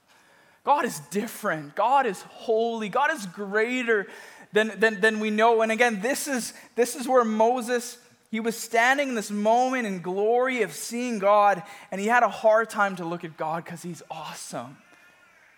God 0.64 0.84
is 0.84 1.00
different. 1.10 1.74
God 1.74 2.06
is 2.06 2.22
holy. 2.22 2.88
God 2.88 3.10
is 3.12 3.26
greater 3.26 4.06
than, 4.52 4.78
than, 4.78 5.00
than 5.00 5.18
we 5.18 5.30
know. 5.30 5.60
And 5.60 5.72
again, 5.72 6.00
this 6.00 6.28
is, 6.28 6.54
this 6.76 6.94
is 6.94 7.08
where 7.08 7.24
Moses, 7.24 7.98
he 8.30 8.38
was 8.38 8.56
standing 8.56 9.08
in 9.08 9.14
this 9.16 9.32
moment 9.32 9.88
in 9.88 10.02
glory 10.02 10.62
of 10.62 10.72
seeing 10.72 11.18
God, 11.18 11.64
and 11.90 12.00
he 12.00 12.06
had 12.06 12.22
a 12.22 12.28
hard 12.28 12.70
time 12.70 12.94
to 12.96 13.04
look 13.04 13.24
at 13.24 13.36
God 13.36 13.64
because 13.64 13.82
he's 13.82 14.04
awesome. 14.08 14.76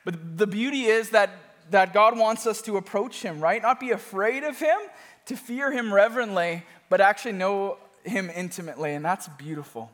But 0.09 0.39
the 0.39 0.47
beauty 0.47 0.85
is 0.85 1.11
that, 1.11 1.29
that 1.71 1.93
God 1.93 2.17
wants 2.17 2.47
us 2.47 2.63
to 2.63 2.79
approach 2.79 3.21
him, 3.21 3.41
right? 3.41 3.61
Not 3.61 3.79
be 3.79 3.91
afraid 3.91 4.43
of 4.43 4.59
him, 4.59 4.79
to 5.27 5.37
fear 5.37 5.71
him 5.71 5.93
reverently, 5.93 6.63
but 6.89 7.03
actually 7.03 7.33
know 7.33 7.77
him 8.05 8.31
intimately, 8.35 8.95
and 8.95 9.05
that's 9.05 9.29
beautiful. 9.29 9.91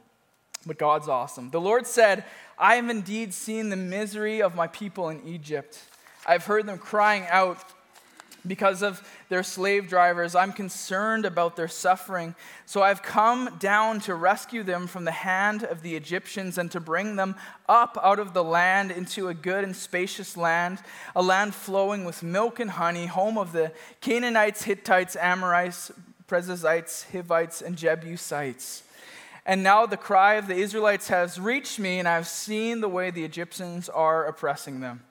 But 0.65 0.79
God's 0.79 1.09
awesome. 1.09 1.51
The 1.51 1.61
Lord 1.61 1.85
said, 1.85 2.23
I 2.57 2.77
have 2.77 2.89
indeed 2.89 3.35
seen 3.35 3.71
the 3.71 3.77
misery 3.77 4.41
of 4.41 4.55
my 4.55 4.69
people 4.69 5.09
in 5.09 5.21
Egypt. 5.27 5.81
I've 6.25 6.45
heard 6.45 6.67
them 6.67 6.79
crying 6.79 7.25
out 7.29 7.59
because 8.47 8.83
of 8.83 9.07
their 9.29 9.43
slave 9.43 9.89
drivers. 9.89 10.35
I'm 10.35 10.53
concerned 10.53 11.25
about 11.25 11.57
their 11.57 11.69
suffering. 11.69 12.35
So 12.67 12.83
I've 12.83 13.03
come 13.03 13.57
down 13.59 14.01
to 14.01 14.15
rescue 14.15 14.63
them 14.63 14.87
from 14.87 15.05
the 15.05 15.11
hand 15.11 15.63
of 15.65 15.83
the 15.83 15.97
Egyptians 15.97 16.59
and 16.59 16.71
to 16.73 16.81
bring 16.81 17.17
them 17.17 17.37
up 17.69 17.99
out 18.03 18.19
of 18.19 18.35
the 18.35 18.45
land 18.45 18.91
into 18.91 19.29
a 19.29 19.35
good 19.35 19.65
and 19.65 19.75
spacious 19.75 20.37
land, 20.37 20.79
a 21.17 21.23
land 21.23 21.55
flowing 21.55 22.05
with 22.05 22.23
milk 22.23 22.61
and 22.61 22.73
honey, 22.73 23.07
home 23.07 23.39
of 23.39 23.53
the 23.53 23.73
Canaanites, 24.01 24.65
Hittites, 24.65 25.17
Amorites, 25.17 25.91
Perizzites, 26.27 27.07
Hivites, 27.13 27.63
and 27.63 27.77
Jebusites. 27.77 28.83
And 29.47 29.63
now 29.63 29.85
the 29.85 29.97
cry 29.97 30.35
of 30.35 30.47
the 30.47 30.57
Israelites 30.57 31.09
has 31.09 31.39
reached 31.39 31.79
me, 31.79 31.99
and 31.99 32.09
I've 32.09 32.27
seen 32.27 32.81
the 32.81 32.89
way 32.89 33.11
the 33.11 33.25
Egyptians 33.25 33.89
are 33.91 34.25
oppressing 34.25 34.81
them. 34.81 35.03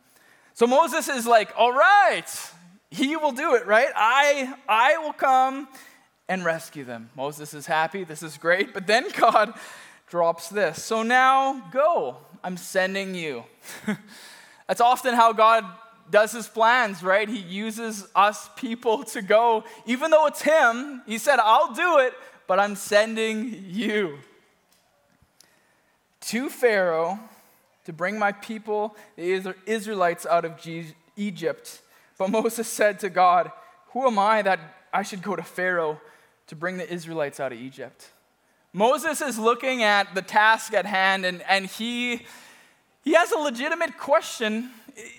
So 0.56 0.66
Moses 0.66 1.08
is 1.08 1.28
like, 1.28 1.52
All 1.56 1.72
right, 1.72 2.25
he 2.93 3.15
will 3.15 3.31
do 3.31 3.55
it, 3.55 3.65
right? 3.65 3.89
I, 3.95 4.53
I 4.69 4.97
will 5.00 5.13
come 5.13 5.67
and 6.29 6.45
rescue 6.45 6.83
them. 6.83 7.09
Moses 7.15 7.53
is 7.55 7.65
happy. 7.65 8.03
This 8.03 8.21
is 8.21 8.38
great. 8.38 8.71
But 8.73 8.85
then 8.85 9.07
God 9.17 9.53
drops 10.07 10.50
this. 10.50 10.83
So 10.83 11.01
now 11.01 11.59
go. 11.71 12.17
I'm 12.43 12.55
sending 12.55 13.15
you. 13.15 13.45
That's 14.67 14.79
often 14.79 15.15
how 15.15 15.33
God 15.33 15.65
does 16.12 16.33
his 16.33 16.47
plans, 16.47 17.01
right? 17.01 17.27
He 17.27 17.39
uses 17.39 18.05
us 18.15 18.50
people 18.55 19.03
to 19.05 19.23
go. 19.23 19.63
Even 19.88 20.12
though 20.12 20.27
it's 20.27 20.43
him, 20.43 21.01
he 21.07 21.17
said, 21.17 21.39
I'll 21.39 21.73
do 21.73 21.97
it, 21.97 22.13
but 22.47 22.59
I'm 22.59 22.75
sending 22.75 23.65
you 23.69 24.19
to 26.21 26.50
Pharaoh 26.50 27.19
to 27.85 27.93
bring 27.93 28.19
my 28.19 28.33
people, 28.33 28.95
the 29.15 29.55
Israelites, 29.65 30.25
out 30.25 30.45
of 30.45 30.59
Egypt. 31.15 31.81
But 32.24 32.44
Moses 32.44 32.70
said 32.70 33.00
to 33.00 33.10
God, 33.10 33.51
Who 33.88 34.08
am 34.08 34.18
I 34.18 34.42
that 34.44 34.58
I 34.94 35.03
should 35.03 35.22
go 35.22 35.36
to 35.36 35.44
Pharaoh 35.44 36.00
to 36.48 36.56
bring 36.56 36.77
the 36.77 36.89
Israelites 36.89 37.42
out 37.42 37.51
of 37.51 37.60
Egypt? 37.60 38.12
Moses 38.72 39.20
is 39.20 39.38
looking 39.38 39.84
at 39.84 40.15
the 40.15 40.22
task 40.22 40.74
at 40.74 40.86
hand 40.86 41.25
and, 41.25 41.42
and 41.50 41.65
he, 41.65 42.25
he 43.03 43.13
has 43.13 43.34
a 43.34 43.38
legitimate 43.38 43.98
question. 43.98 44.70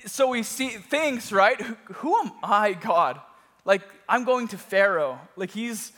So 0.06 0.32
he 0.32 0.42
see, 0.42 0.70
thinks, 0.70 1.30
right? 1.30 1.61
Who, 1.61 1.75
who 1.92 2.16
am 2.20 2.32
I, 2.42 2.73
God? 2.73 3.20
Like, 3.66 3.82
I'm 4.08 4.25
going 4.25 4.49
to 4.49 4.56
Pharaoh. 4.56 5.20
Like, 5.37 5.50
he's, 5.50 5.92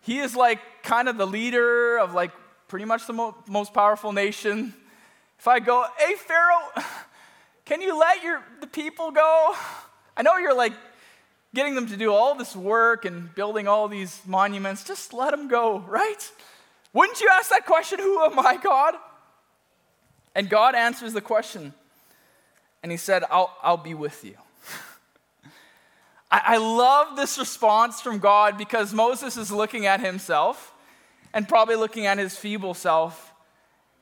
he 0.00 0.18
is 0.18 0.34
like 0.34 0.58
kind 0.82 1.08
of 1.08 1.18
the 1.18 1.26
leader 1.26 2.00
of 2.00 2.14
like 2.14 2.32
pretty 2.66 2.84
much 2.84 3.06
the 3.06 3.12
mo- 3.12 3.36
most 3.46 3.72
powerful 3.72 4.12
nation. 4.12 4.74
If 5.38 5.46
I 5.46 5.60
go, 5.60 5.86
hey, 5.98 6.14
Pharaoh, 6.16 6.84
can 7.64 7.80
you 7.80 7.96
let 7.96 8.24
your, 8.24 8.42
the 8.60 8.66
people 8.66 9.12
go? 9.12 9.54
I 10.18 10.22
know 10.22 10.36
you're 10.36 10.54
like 10.54 10.72
getting 11.54 11.76
them 11.76 11.86
to 11.86 11.96
do 11.96 12.12
all 12.12 12.34
this 12.34 12.54
work 12.56 13.04
and 13.04 13.32
building 13.36 13.68
all 13.68 13.86
these 13.86 14.20
monuments. 14.26 14.82
Just 14.82 15.14
let 15.14 15.30
them 15.30 15.46
go, 15.46 15.78
right? 15.78 16.30
Wouldn't 16.92 17.20
you 17.20 17.28
ask 17.32 17.50
that 17.50 17.64
question, 17.64 18.00
Who 18.00 18.20
am 18.22 18.38
I, 18.38 18.56
God? 18.56 18.94
And 20.34 20.50
God 20.50 20.74
answers 20.74 21.12
the 21.12 21.20
question. 21.20 21.72
And 22.82 22.92
he 22.92 22.98
said, 22.98 23.24
I'll, 23.30 23.56
I'll 23.62 23.76
be 23.76 23.94
with 23.94 24.24
you. 24.24 24.34
I, 26.30 26.42
I 26.44 26.56
love 26.58 27.16
this 27.16 27.38
response 27.38 28.00
from 28.00 28.18
God 28.18 28.58
because 28.58 28.92
Moses 28.92 29.36
is 29.36 29.50
looking 29.50 29.86
at 29.86 30.00
himself 30.00 30.72
and 31.32 31.48
probably 31.48 31.76
looking 31.76 32.06
at 32.06 32.18
his 32.18 32.36
feeble 32.36 32.74
self. 32.74 33.32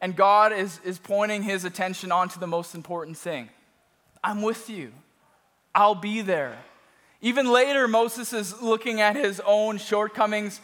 And 0.00 0.14
God 0.14 0.52
is, 0.52 0.80
is 0.84 0.98
pointing 0.98 1.42
his 1.42 1.64
attention 1.64 2.12
onto 2.12 2.38
the 2.38 2.46
most 2.46 2.74
important 2.74 3.16
thing 3.16 3.50
I'm 4.22 4.42
with 4.42 4.68
you. 4.68 4.92
I'll 5.76 5.94
be 5.94 6.22
there. 6.22 6.56
Even 7.20 7.46
later, 7.52 7.86
Moses 7.86 8.32
is 8.32 8.62
looking 8.62 9.02
at 9.02 9.14
his 9.14 9.40
own 9.44 9.76
shortcomings. 9.76 10.58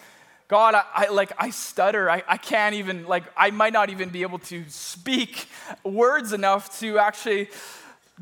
God, 0.48 0.74
I, 0.74 0.84
I 0.94 1.08
like 1.08 1.32
I 1.38 1.50
stutter. 1.50 2.10
I, 2.10 2.22
I 2.26 2.38
can't 2.38 2.74
even 2.74 3.04
like 3.06 3.24
I 3.36 3.50
might 3.50 3.74
not 3.74 3.90
even 3.90 4.08
be 4.08 4.22
able 4.22 4.38
to 4.40 4.64
speak 4.68 5.48
words 5.84 6.32
enough 6.32 6.78
to 6.80 6.98
actually 6.98 7.50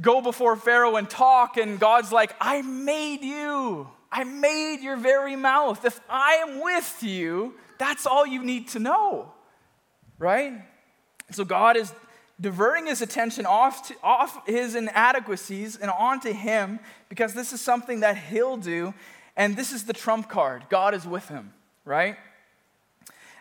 go 0.00 0.20
before 0.20 0.56
Pharaoh 0.56 0.97
and 0.97 1.09
talk. 1.09 1.56
And 1.56 1.78
God's 1.78 2.11
like, 2.11 2.35
I 2.40 2.62
made 2.62 3.23
you. 3.23 3.88
I 4.11 4.25
made 4.25 4.80
your 4.80 4.97
very 4.97 5.37
mouth. 5.37 5.85
If 5.85 6.00
I 6.11 6.44
am 6.47 6.61
with 6.61 7.02
you, 7.04 7.54
that's 7.78 8.04
all 8.04 8.26
you 8.26 8.42
need 8.42 8.68
to 8.68 8.80
know. 8.80 9.32
Right? 10.18 10.54
So 11.30 11.44
God 11.44 11.76
is 11.76 11.92
diverting 12.40 12.87
his 12.87 13.02
attention 13.02 13.44
off, 13.44 13.88
to, 13.88 13.94
off 14.02 14.47
his 14.47 14.75
inadequacies 14.75 15.76
and 15.76 15.90
onto 15.90 16.32
him 16.32 16.80
because 17.09 17.35
this 17.35 17.52
is 17.52 17.61
something 17.61 18.00
that 18.00 18.16
he'll 18.16 18.56
do. 18.56 18.94
And 19.37 19.56
this 19.56 19.73
is 19.73 19.85
the 19.85 19.92
trump 19.92 20.28
card 20.28 20.64
God 20.70 20.94
is 20.94 21.06
with 21.06 21.28
him, 21.28 21.52
right? 21.85 22.16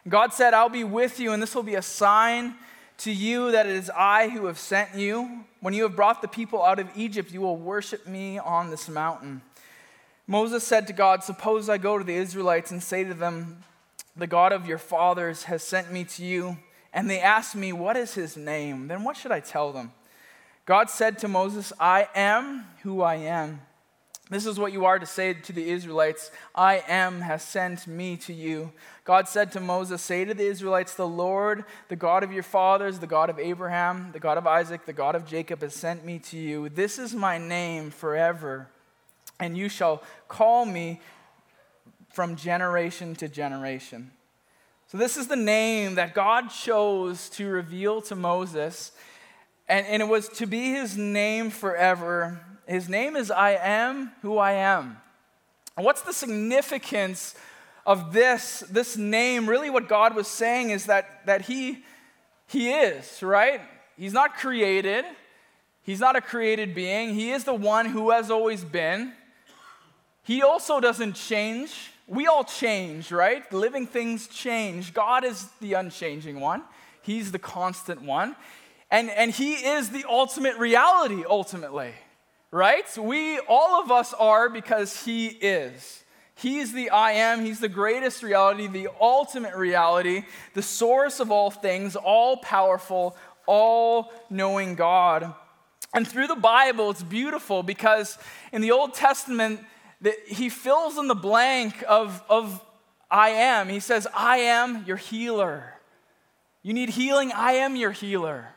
God 0.08 0.34
said, 0.34 0.54
I'll 0.54 0.70
be 0.70 0.84
with 0.84 1.20
you, 1.20 1.34
and 1.34 1.42
this 1.42 1.54
will 1.54 1.64
be 1.64 1.76
a 1.76 1.82
sign 1.82 2.56
to 3.00 3.12
you 3.12 3.52
that 3.52 3.66
it 3.66 3.76
is 3.76 3.90
I 3.96 4.30
who 4.30 4.46
have 4.46 4.58
sent 4.58 4.96
you. 4.96 5.46
When 5.62 5.74
you 5.74 5.84
have 5.84 5.96
brought 5.96 6.22
the 6.22 6.28
people 6.28 6.64
out 6.64 6.80
of 6.80 6.90
Egypt, 6.96 7.32
you 7.32 7.42
will 7.42 7.58
worship 7.58 8.08
me 8.08 8.40
on 8.40 8.70
this 8.70 8.88
mountain. 8.88 9.42
Moses 10.26 10.64
said 10.64 10.88
to 10.88 10.94
God, 10.94 11.24
Suppose 11.24 11.70
I 11.70 11.78
go 11.78 11.98
to 11.98 12.04
the 12.04 12.16
Israelites 12.16 12.72
and 12.72 12.82
say 12.82 13.04
to 13.04 13.14
them, 13.14 13.64
The 14.16 14.28
God 14.28 14.52
of 14.52 14.68
your 14.68 14.78
fathers 14.78 15.44
has 15.44 15.64
sent 15.64 15.92
me 15.92 16.06
to 16.06 16.24
you 16.24 16.58
and 16.94 17.10
they 17.10 17.20
asked 17.20 17.56
me, 17.56 17.74
What 17.74 17.98
is 17.98 18.14
his 18.14 18.36
name? 18.38 18.88
Then 18.88 19.04
what 19.04 19.18
should 19.18 19.32
I 19.32 19.40
tell 19.40 19.72
them? 19.72 19.92
God 20.66 20.90
said 20.90 21.18
to 21.20 21.28
Moses, 21.28 21.74
I 21.80 22.08
am 22.14 22.66
who 22.84 23.02
I 23.02 23.16
am. 23.16 23.62
This 24.30 24.46
is 24.46 24.60
what 24.60 24.72
you 24.72 24.86
are 24.86 25.00
to 25.00 25.08
say 25.08 25.34
to 25.34 25.52
the 25.52 25.72
Israelites 25.72 26.30
I 26.54 26.84
am 26.88 27.22
has 27.22 27.42
sent 27.42 27.88
me 27.88 28.16
to 28.18 28.34
you. 28.34 28.72
God 29.04 29.28
said 29.28 29.52
to 29.54 29.60
Moses, 29.60 30.04
Say 30.04 30.24
to 30.24 30.36
the 30.36 30.46
Israelites, 30.46 30.94
The 30.94 31.08
Lord, 31.08 31.66
the 31.88 31.96
God 31.96 32.24
of 32.24 32.32
your 32.32 32.44
fathers, 32.44 33.00
the 33.00 33.08
God 33.08 33.32
of 33.32 33.40
Abraham, 33.40 34.12
the 34.14 34.20
God 34.20 34.38
of 34.38 34.46
Isaac, 34.46 34.86
the 34.86 34.94
God 34.94 35.16
of 35.16 35.26
Jacob, 35.26 35.62
has 35.62 35.74
sent 35.74 36.06
me 36.06 36.20
to 36.20 36.38
you. 36.38 36.70
This 36.70 37.00
is 37.00 37.16
my 37.16 37.40
name 37.40 37.90
forever, 37.90 38.68
and 39.40 39.58
you 39.58 39.68
shall 39.68 40.04
call 40.28 40.66
me 40.66 41.02
from 42.14 42.36
generation 42.36 43.16
to 43.16 43.28
generation. 43.28 44.12
So, 44.92 44.98
this 44.98 45.18
is 45.18 45.28
the 45.28 45.36
name 45.36 45.96
that 45.96 46.16
God 46.16 46.50
chose 46.50 47.30
to 47.32 47.48
reveal 47.48 48.02
to 48.02 48.16
Moses, 48.16 48.92
and, 49.68 49.86
and 49.86 50.02
it 50.02 50.08
was 50.08 50.28
to 50.30 50.48
be 50.48 50.72
his 50.72 50.98
name 50.98 51.52
forever. 51.52 52.42
His 52.68 52.90
name 52.90 53.16
is 53.16 53.30
I 53.30 53.52
am 53.52 54.12
who 54.24 54.40
I 54.40 54.54
am. 54.54 54.98
And 55.78 55.86
what's 55.86 56.02
the 56.02 56.12
significance 56.12 57.36
of 57.86 58.14
this, 58.14 58.64
this 58.72 58.98
name? 58.98 59.48
Really, 59.48 59.70
what 59.70 59.88
God 59.88 60.16
was 60.16 60.28
saying 60.28 60.72
is 60.72 60.88
that, 60.88 61.24
that 61.28 61.44
he, 61.44 61.84
he 62.48 62.72
is, 62.72 63.22
right? 63.22 63.62
He's 63.96 64.14
not 64.14 64.38
created, 64.38 65.06
He's 65.84 66.00
not 66.00 66.16
a 66.16 66.22
created 66.22 66.74
being. 66.74 67.14
He 67.14 67.32
is 67.32 67.44
the 67.44 67.54
one 67.54 67.88
who 67.88 68.10
has 68.10 68.30
always 68.30 68.64
been. 68.64 69.14
He 70.24 70.44
also 70.44 70.80
doesn't 70.80 71.14
change 71.14 71.92
we 72.10 72.26
all 72.28 72.44
change, 72.44 73.12
right? 73.12 73.52
Living 73.54 73.86
things 73.86 74.28
change. 74.28 74.94
God 74.94 75.24
is 75.24 75.48
the 75.62 75.74
unchanging 75.74 76.40
one, 76.40 76.64
He's 77.02 77.32
the 77.32 77.40
constant 77.40 78.02
one. 78.02 78.36
And, 78.92 79.12
and 79.12 79.32
He 79.32 79.54
is 79.54 79.90
the 79.90 80.06
ultimate 80.10 80.58
reality, 80.58 81.24
ultimately, 81.28 81.94
right? 82.52 82.86
We, 82.98 83.40
all 83.48 83.82
of 83.82 83.92
us 83.92 84.14
are 84.16 84.50
because 84.50 85.06
He 85.06 85.28
is. 85.28 86.04
He's 86.34 86.74
the 86.74 86.90
I 86.90 87.12
am, 87.12 87.46
He's 87.46 87.60
the 87.60 87.70
greatest 87.70 88.24
reality, 88.24 88.66
the 88.66 88.90
ultimate 89.00 89.56
reality, 89.56 90.24
the 90.56 90.64
source 90.64 91.20
of 91.20 91.32
all 91.32 91.52
things, 91.52 91.96
all 91.96 92.38
powerful, 92.38 93.16
all 93.46 94.12
knowing 94.30 94.76
God. 94.76 95.34
And 95.94 96.08
through 96.08 96.28
the 96.28 96.36
Bible, 96.36 96.92
it's 96.92 97.04
beautiful 97.04 97.62
because 97.62 98.18
in 98.52 98.62
the 98.62 98.72
Old 98.72 98.94
Testament, 98.94 99.60
that 100.02 100.16
he 100.28 100.50
fills 100.50 100.98
in 100.98 101.08
the 101.08 101.16
blank 101.16 101.84
of, 101.88 102.24
of 102.30 102.64
I 103.12 103.30
am. 103.30 103.70
He 103.70 103.80
says, 103.80 104.08
I 104.14 104.38
am 104.38 104.86
your 104.86 104.98
healer. 104.98 105.74
You 106.62 106.74
need 106.74 106.90
healing? 106.90 107.32
I 107.34 107.54
am 107.54 107.76
your 107.76 107.92
healer. 107.92 108.50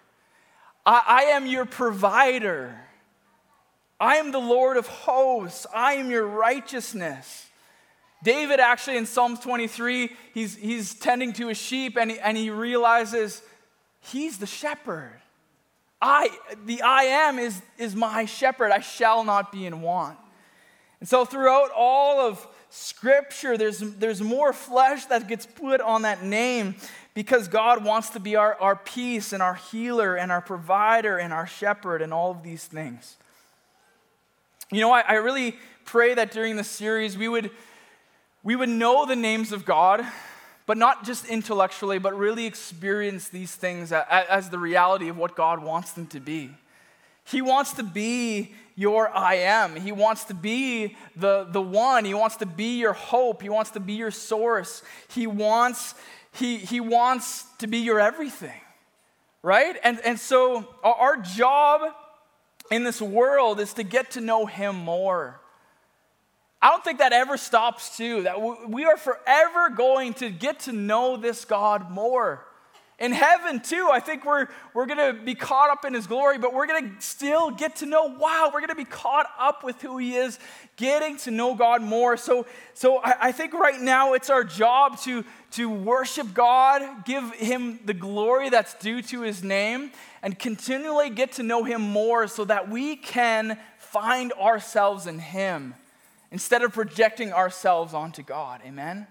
I, 0.85 1.03
I 1.07 1.23
am 1.35 1.47
your 1.47 1.65
provider. 1.65 2.79
I 3.99 4.17
am 4.17 4.33
the 4.33 4.41
Lord 4.41 4.77
of 4.77 4.87
hosts. 4.87 5.67
I 5.75 5.95
am 5.95 6.11
your 6.11 6.27
righteousness. 6.27 7.47
David 8.23 8.61
actually 8.61 8.97
in 8.97 9.07
Psalms 9.07 9.41
23, 9.41 10.11
he's, 10.33 10.57
he's 10.57 10.95
tending 10.95 11.33
to 11.35 11.49
his 11.49 11.59
sheep 11.59 11.97
and 11.97 12.11
he, 12.11 12.19
and 12.21 12.37
he 12.37 12.51
realizes 12.51 13.43
he's 14.01 14.39
the 14.39 14.47
shepherd. 14.47 15.21
I, 16.01 16.31
the 16.65 16.83
I 16.83 17.05
am 17.05 17.39
is, 17.39 17.63
is 17.79 17.95
my 17.95 18.25
shepherd. 18.25 18.71
I 18.73 18.81
shall 18.81 19.25
not 19.25 19.53
be 19.53 19.67
in 19.67 19.81
want. 19.81 20.19
And 21.03 21.09
so 21.09 21.25
throughout 21.25 21.73
all 21.75 22.21
of 22.21 22.47
Scripture, 22.71 23.59
there's, 23.59 23.81
there's 23.81 24.21
more 24.23 24.53
flesh 24.53 25.05
that 25.07 25.27
gets 25.27 25.47
put 25.47 25.81
on 25.81 26.03
that 26.03 26.23
name 26.23 26.77
because 27.13 27.49
God 27.49 27.85
wants 27.85 28.11
to 28.11 28.21
be 28.21 28.37
our, 28.37 28.55
our 28.61 28.77
peace 28.77 29.33
and 29.33 29.43
our 29.43 29.55
healer 29.55 30.15
and 30.15 30.31
our 30.31 30.41
provider 30.41 31.19
and 31.19 31.33
our 31.33 31.45
shepherd 31.45 32.03
and 32.03 32.15
all 32.15 32.31
of 32.31 32.45
these 32.45 32.67
things. 32.67 33.17
You 34.71 34.81
know, 34.81 34.93
I, 34.93 35.01
I 35.01 35.15
really 35.15 35.57
pray 35.87 36.15
that 36.15 36.31
during 36.31 36.55
this 36.55 36.69
series 36.69 37.19
we 37.19 37.27
would, 37.27 37.51
we 38.45 38.55
would 38.55 38.69
know 38.69 39.05
the 39.05 39.17
names 39.17 39.51
of 39.51 39.65
God 39.65 40.07
but 40.67 40.77
not 40.79 41.05
just 41.05 41.27
intellectually, 41.27 41.99
but 41.99 42.17
really 42.17 42.47
experience 42.47 43.29
these 43.29 43.53
things 43.53 43.91
as 43.91 44.51
the 44.51 44.59
reality 44.61 45.09
of 45.09 45.17
what 45.17 45.35
God 45.35 45.65
wants 45.65 45.95
them 45.95 46.07
to 46.07 46.21
be. 46.21 46.53
He 47.25 47.43
wants 47.43 47.73
to 47.73 47.83
be 47.83 48.55
your 48.75 49.09
I 49.15 49.35
am. 49.35 49.77
He 49.77 49.93
wants 49.93 50.25
to 50.25 50.35
be 50.35 50.97
the, 51.17 51.45
the 51.51 51.61
one. 51.61 52.05
He 52.05 52.15
wants 52.15 52.37
to 52.37 52.47
be 52.47 52.79
your 52.79 52.93
hope. 52.93 53.43
He 53.43 53.49
wants 53.49 53.71
to 53.73 53.81
be 53.81 53.95
your 53.95 54.11
source. 54.11 54.83
He 55.09 55.27
wants, 55.27 55.95
he, 56.33 56.57
he 56.57 56.81
wants 56.81 57.45
to 57.59 57.67
be 57.67 57.79
your 57.79 58.01
everything, 58.01 58.61
right? 59.43 59.77
And, 59.83 60.01
and 60.01 60.19
so 60.19 60.67
our 60.83 61.17
job 61.17 61.95
in 62.71 62.85
this 62.85 63.03
world 63.03 63.61
is 63.61 63.75
to 63.75 63.83
get 63.83 64.13
to 64.13 64.21
know 64.21 64.47
Him 64.47 64.77
more. 64.77 65.41
I 66.61 66.71
don't 66.71 66.85
think 66.85 67.01
that 67.01 67.13
ever 67.13 67.37
stops, 67.37 67.97
too. 67.97 68.23
That 68.23 68.69
we 68.69 68.85
are 68.85 68.97
forever 68.97 69.69
going 69.71 70.15
to 70.15 70.31
get 70.31 70.61
to 70.61 70.73
know 70.73 71.17
this 71.17 71.45
God 71.45 71.91
more. 71.91 72.47
In 73.03 73.11
heaven, 73.11 73.59
too, 73.59 73.89
I 73.93 73.99
think 73.99 74.25
we're, 74.25 74.47
we're 74.75 74.87
going 74.87 75.17
to 75.17 75.25
be 75.25 75.35
caught 75.35 75.71
up 75.71 75.85
in 75.85 75.93
his 75.93 76.07
glory, 76.07 76.39
but 76.39 76.55
we're 76.55 76.69
going 76.69 76.89
to 76.89 77.01
still 77.01 77.51
get 77.51 77.75
to 77.77 77.87
know, 77.87 78.05
wow, 78.05 78.53
we're 78.55 78.61
going 78.61 78.69
to 78.69 78.77
be 78.77 78.85
caught 78.85 79.27
up 79.41 79.65
with 79.65 79.83
who 79.83 79.99
he 79.99 80.15
is, 80.15 80.39
getting 80.77 81.17
to 81.17 81.33
know 81.33 81.57
God 81.57 81.83
more. 81.83 82.17
So, 82.17 82.47
so 82.75 82.99
I, 82.99 83.15
I 83.21 83.33
think 83.33 83.55
right 83.55 83.81
now 83.81 84.13
it's 84.13 84.31
our 84.31 84.45
job 84.45 85.01
to, 85.01 85.25
to 85.51 85.69
worship 85.69 86.33
God, 86.33 87.05
give 87.05 87.35
him 87.35 87.81
the 87.85 87.93
glory 87.93 88.51
that's 88.51 88.75
due 88.75 89.03
to 89.03 89.23
his 89.23 89.43
name, 89.43 89.91
and 90.23 90.39
continually 90.39 91.11
get 91.11 91.33
to 91.33 91.43
know 91.43 91.65
him 91.65 91.81
more 91.81 92.29
so 92.29 92.45
that 92.45 92.69
we 92.69 92.95
can 92.95 93.59
find 93.79 94.33
ourselves 94.35 95.09
in 95.09 95.19
him 95.19 95.75
instead 96.31 96.63
of 96.63 96.73
projecting 96.73 97.33
ourselves 97.33 97.95
onto 97.95 98.23
God. 98.23 98.61
Amen? 98.65 99.09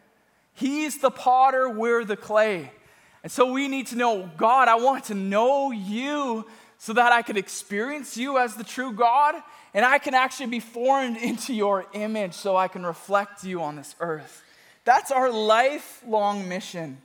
He's 0.53 0.99
the 0.99 1.11
potter, 1.11 1.67
we're 1.67 2.05
the 2.05 2.15
clay. 2.15 2.71
And 3.23 3.31
so 3.31 3.51
we 3.51 3.67
need 3.67 3.87
to 3.87 3.95
know 3.95 4.29
God, 4.37 4.67
I 4.67 4.75
want 4.75 5.05
to 5.05 5.13
know 5.13 5.71
you 5.71 6.45
so 6.77 6.93
that 6.93 7.11
I 7.11 7.21
could 7.21 7.37
experience 7.37 8.17
you 8.17 8.39
as 8.39 8.55
the 8.55 8.63
true 8.63 8.91
God 8.91 9.35
and 9.73 9.85
I 9.85 9.99
can 9.99 10.13
actually 10.13 10.47
be 10.47 10.59
formed 10.59 11.17
into 11.21 11.53
your 11.53 11.85
image 11.93 12.33
so 12.33 12.55
I 12.55 12.67
can 12.67 12.85
reflect 12.85 13.43
you 13.43 13.61
on 13.61 13.75
this 13.75 13.95
earth. 13.99 14.43
That's 14.83 15.11
our 15.11 15.29
lifelong 15.29 16.49
mission. 16.49 16.97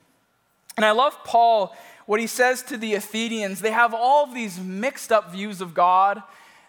And 0.76 0.84
I 0.84 0.92
love 0.92 1.16
Paul, 1.24 1.76
what 2.06 2.20
he 2.20 2.26
says 2.26 2.62
to 2.64 2.76
the 2.76 2.94
Athenians. 2.94 3.60
They 3.60 3.70
have 3.70 3.94
all 3.94 4.24
of 4.24 4.34
these 4.34 4.58
mixed 4.58 5.12
up 5.12 5.32
views 5.32 5.60
of 5.60 5.74
God 5.74 6.22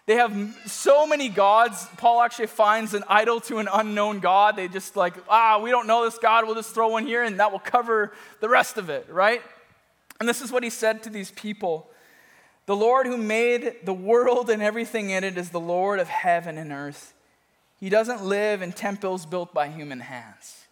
they 0.08 0.16
have 0.16 0.34
so 0.64 1.06
many 1.06 1.28
gods. 1.28 1.86
Paul 1.98 2.22
actually 2.22 2.46
finds 2.46 2.94
an 2.94 3.04
idol 3.08 3.40
to 3.42 3.58
an 3.58 3.68
unknown 3.70 4.20
God. 4.20 4.56
They 4.56 4.66
just 4.66 4.96
like, 4.96 5.12
ah, 5.28 5.60
we 5.62 5.68
don't 5.68 5.86
know 5.86 6.06
this 6.06 6.16
God. 6.16 6.46
We'll 6.46 6.54
just 6.54 6.72
throw 6.72 6.88
one 6.88 7.06
here 7.06 7.22
and 7.22 7.38
that 7.40 7.52
will 7.52 7.58
cover 7.58 8.14
the 8.40 8.48
rest 8.48 8.78
of 8.78 8.88
it, 8.88 9.06
right? 9.10 9.42
And 10.18 10.26
this 10.26 10.40
is 10.40 10.50
what 10.50 10.62
he 10.62 10.70
said 10.70 11.02
to 11.02 11.10
these 11.10 11.30
people 11.32 11.90
The 12.64 12.74
Lord 12.74 13.06
who 13.06 13.18
made 13.18 13.84
the 13.84 13.92
world 13.92 14.48
and 14.48 14.62
everything 14.62 15.10
in 15.10 15.24
it 15.24 15.36
is 15.36 15.50
the 15.50 15.60
Lord 15.60 16.00
of 16.00 16.08
heaven 16.08 16.56
and 16.56 16.72
earth. 16.72 17.12
He 17.78 17.90
doesn't 17.90 18.24
live 18.24 18.62
in 18.62 18.72
temples 18.72 19.26
built 19.26 19.52
by 19.52 19.68
human 19.68 20.00
hands. 20.00 20.64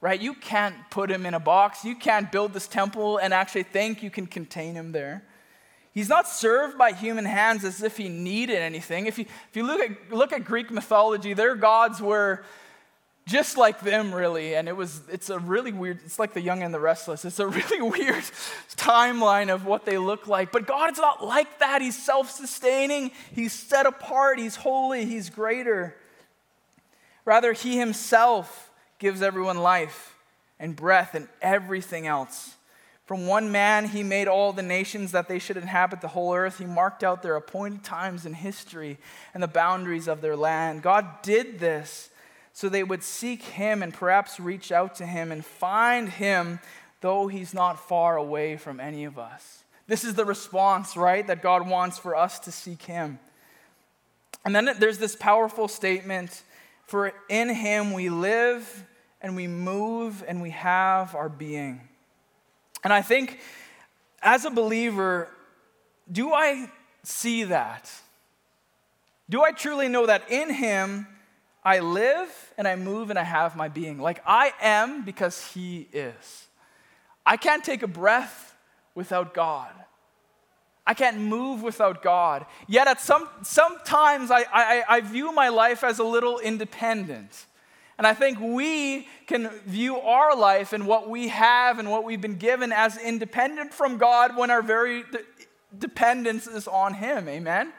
Right? 0.00 0.18
You 0.18 0.32
can't 0.32 0.74
put 0.88 1.10
him 1.10 1.26
in 1.26 1.34
a 1.34 1.40
box. 1.40 1.84
You 1.84 1.96
can't 1.96 2.32
build 2.32 2.54
this 2.54 2.66
temple 2.66 3.18
and 3.18 3.34
actually 3.34 3.64
think 3.64 4.02
you 4.02 4.08
can 4.08 4.26
contain 4.26 4.74
him 4.74 4.92
there. 4.92 5.22
He's 5.94 6.08
not 6.08 6.26
served 6.26 6.76
by 6.76 6.90
human 6.90 7.24
hands 7.24 7.64
as 7.64 7.80
if 7.80 7.96
he 7.96 8.08
needed 8.08 8.56
anything. 8.56 9.06
If 9.06 9.16
you, 9.16 9.26
if 9.48 9.56
you 9.56 9.64
look, 9.64 9.80
at, 9.80 10.12
look 10.12 10.32
at 10.32 10.44
Greek 10.44 10.72
mythology, 10.72 11.34
their 11.34 11.54
gods 11.54 12.00
were 12.02 12.44
just 13.26 13.56
like 13.56 13.80
them, 13.80 14.12
really. 14.12 14.56
And 14.56 14.68
it 14.68 14.76
was, 14.76 15.02
it's 15.08 15.30
a 15.30 15.38
really 15.38 15.72
weird, 15.72 16.00
it's 16.04 16.18
like 16.18 16.34
the 16.34 16.40
young 16.40 16.64
and 16.64 16.74
the 16.74 16.80
restless. 16.80 17.24
It's 17.24 17.38
a 17.38 17.46
really 17.48 17.80
weird 17.80 18.24
timeline 18.76 19.54
of 19.54 19.66
what 19.66 19.84
they 19.84 19.96
look 19.96 20.26
like. 20.26 20.50
But 20.50 20.66
God 20.66 20.90
is 20.90 20.98
not 20.98 21.24
like 21.24 21.60
that. 21.60 21.80
He's 21.80 21.96
self 21.96 22.28
sustaining, 22.28 23.12
He's 23.32 23.52
set 23.52 23.86
apart, 23.86 24.40
He's 24.40 24.56
holy, 24.56 25.06
He's 25.06 25.30
greater. 25.30 25.94
Rather, 27.24 27.52
He 27.52 27.78
Himself 27.78 28.72
gives 28.98 29.22
everyone 29.22 29.58
life 29.58 30.16
and 30.58 30.74
breath 30.74 31.14
and 31.14 31.28
everything 31.40 32.08
else. 32.08 32.53
From 33.04 33.26
one 33.26 33.52
man, 33.52 33.88
he 33.88 34.02
made 34.02 34.28
all 34.28 34.52
the 34.52 34.62
nations 34.62 35.12
that 35.12 35.28
they 35.28 35.38
should 35.38 35.58
inhabit 35.58 36.00
the 36.00 36.08
whole 36.08 36.34
earth. 36.34 36.58
He 36.58 36.64
marked 36.64 37.04
out 37.04 37.22
their 37.22 37.36
appointed 37.36 37.84
times 37.84 38.24
in 38.24 38.32
history 38.32 38.98
and 39.34 39.42
the 39.42 39.48
boundaries 39.48 40.08
of 40.08 40.22
their 40.22 40.36
land. 40.36 40.82
God 40.82 41.22
did 41.22 41.58
this 41.58 42.08
so 42.54 42.68
they 42.68 42.84
would 42.84 43.02
seek 43.02 43.42
him 43.42 43.82
and 43.82 43.92
perhaps 43.92 44.40
reach 44.40 44.72
out 44.72 44.94
to 44.96 45.06
him 45.06 45.32
and 45.32 45.44
find 45.44 46.08
him, 46.08 46.60
though 47.00 47.26
he's 47.26 47.52
not 47.52 47.88
far 47.88 48.16
away 48.16 48.56
from 48.56 48.80
any 48.80 49.04
of 49.04 49.18
us. 49.18 49.64
This 49.86 50.04
is 50.04 50.14
the 50.14 50.24
response, 50.24 50.96
right, 50.96 51.26
that 51.26 51.42
God 51.42 51.68
wants 51.68 51.98
for 51.98 52.16
us 52.16 52.38
to 52.40 52.52
seek 52.52 52.82
him. 52.82 53.18
And 54.46 54.54
then 54.54 54.70
there's 54.78 54.98
this 54.98 55.16
powerful 55.16 55.68
statement 55.68 56.42
for 56.86 57.12
in 57.28 57.48
him 57.48 57.92
we 57.92 58.08
live 58.08 58.84
and 59.20 59.36
we 59.36 59.46
move 59.46 60.22
and 60.26 60.40
we 60.40 60.50
have 60.50 61.14
our 61.14 61.28
being. 61.28 61.80
And 62.84 62.92
I 62.92 63.02
think 63.02 63.40
as 64.22 64.44
a 64.44 64.50
believer, 64.50 65.28
do 66.10 66.32
I 66.32 66.70
see 67.02 67.44
that? 67.44 67.90
Do 69.28 69.42
I 69.42 69.52
truly 69.52 69.88
know 69.88 70.06
that 70.06 70.30
in 70.30 70.52
Him 70.52 71.06
I 71.64 71.78
live 71.78 72.28
and 72.58 72.68
I 72.68 72.76
move 72.76 73.08
and 73.08 73.18
I 73.18 73.24
have 73.24 73.56
my 73.56 73.68
being? 73.68 73.98
Like 73.98 74.22
I 74.26 74.52
am 74.60 75.02
because 75.02 75.52
He 75.52 75.88
is. 75.92 76.46
I 77.24 77.38
can't 77.38 77.64
take 77.64 77.82
a 77.82 77.88
breath 77.88 78.54
without 78.94 79.32
God. 79.32 79.72
I 80.86 80.92
can't 80.92 81.18
move 81.18 81.62
without 81.62 82.02
God. 82.02 82.44
Yet 82.68 82.86
at 82.86 83.00
some 83.00 83.26
sometimes 83.42 84.30
I, 84.30 84.44
I, 84.52 84.84
I 84.88 85.00
view 85.00 85.32
my 85.32 85.48
life 85.48 85.82
as 85.82 85.98
a 85.98 86.04
little 86.04 86.38
independent. 86.38 87.46
And 87.96 88.06
I 88.06 88.14
think 88.14 88.40
we 88.40 89.06
can 89.26 89.48
view 89.66 89.96
our 89.98 90.36
life 90.36 90.72
and 90.72 90.86
what 90.86 91.08
we 91.08 91.28
have 91.28 91.78
and 91.78 91.90
what 91.90 92.04
we've 92.04 92.20
been 92.20 92.36
given 92.36 92.72
as 92.72 92.96
independent 92.96 93.72
from 93.72 93.98
God 93.98 94.36
when 94.36 94.50
our 94.50 94.62
very 94.62 95.04
de- 95.04 95.20
dependence 95.78 96.46
is 96.46 96.66
on 96.66 96.94
Him. 96.94 97.28
Amen? 97.28 97.72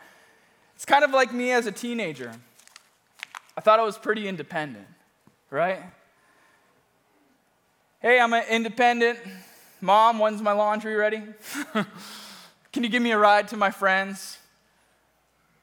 It's 0.76 0.86
kind 0.86 1.04
of 1.04 1.12
like 1.12 1.34
me 1.34 1.52
as 1.52 1.66
a 1.66 1.72
teenager. 1.72 2.32
I 3.58 3.62
thought 3.62 3.80
I 3.80 3.84
was 3.84 3.98
pretty 3.98 4.28
independent, 4.28 4.88
right? 5.50 5.82
Hey, 8.02 8.20
I'm 8.20 8.34
an 8.34 8.44
independent. 8.50 9.20
Mom, 9.82 10.20
when's 10.20 10.42
my 10.42 10.52
laundry 10.52 10.96
ready? 10.96 11.24
Can 12.72 12.84
you 12.84 12.90
give 12.90 13.02
me 13.02 13.12
a 13.12 13.18
ride 13.18 13.48
to 13.50 13.58
my 13.58 13.72
friends? 13.72 14.38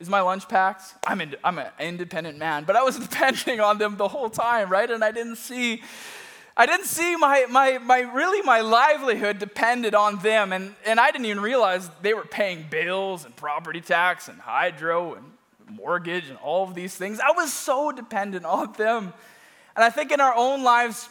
Is 0.03 0.09
my 0.09 0.21
lunch 0.21 0.49
packed? 0.49 0.83
I'm, 1.07 1.21
in, 1.21 1.37
I'm 1.45 1.61
an 1.61 1.69
independent 1.79 2.37
man, 2.37 2.65
but 2.65 2.75
I 2.75 2.83
was 2.83 2.99
depending 3.09 3.61
on 3.61 3.79
them 3.79 3.97
the 3.97 4.09
whole 4.09 4.29
time, 4.29 4.69
right? 4.69 4.91
And 4.91 5.05
I 5.05 5.13
didn't 5.13 5.37
see, 5.37 5.81
I 6.57 6.67
didn't 6.67 6.87
see 6.87 7.15
my, 7.15 7.47
my, 7.49 7.79
my 7.79 8.01
really 8.01 8.43
my 8.43 8.63
livelihood 8.63 9.39
depended 9.39 9.95
on 9.95 10.19
them. 10.19 10.53
And, 10.53 10.75
and 10.85 10.99
I 10.99 11.13
didn't 11.13 11.27
even 11.27 11.41
realize 11.41 11.89
they 12.03 12.15
were 12.15 12.25
paying 12.25 12.67
bills 12.69 13.25
and 13.25 13.37
property 13.37 13.81
tax 13.81 14.27
and 14.27 14.41
hydro 14.41 15.15
and 15.15 15.25
mortgage 15.71 16.29
and 16.29 16.37
all 16.39 16.65
of 16.65 16.75
these 16.75 16.97
things. 16.97 17.21
I 17.21 17.31
was 17.31 17.53
so 17.53 17.93
dependent 17.93 18.45
on 18.45 18.73
them. 18.73 19.13
And 19.77 19.85
I 19.85 19.91
think 19.91 20.11
in 20.11 20.21
our 20.21 20.35
own 20.35 20.65
lives, 20.65 21.09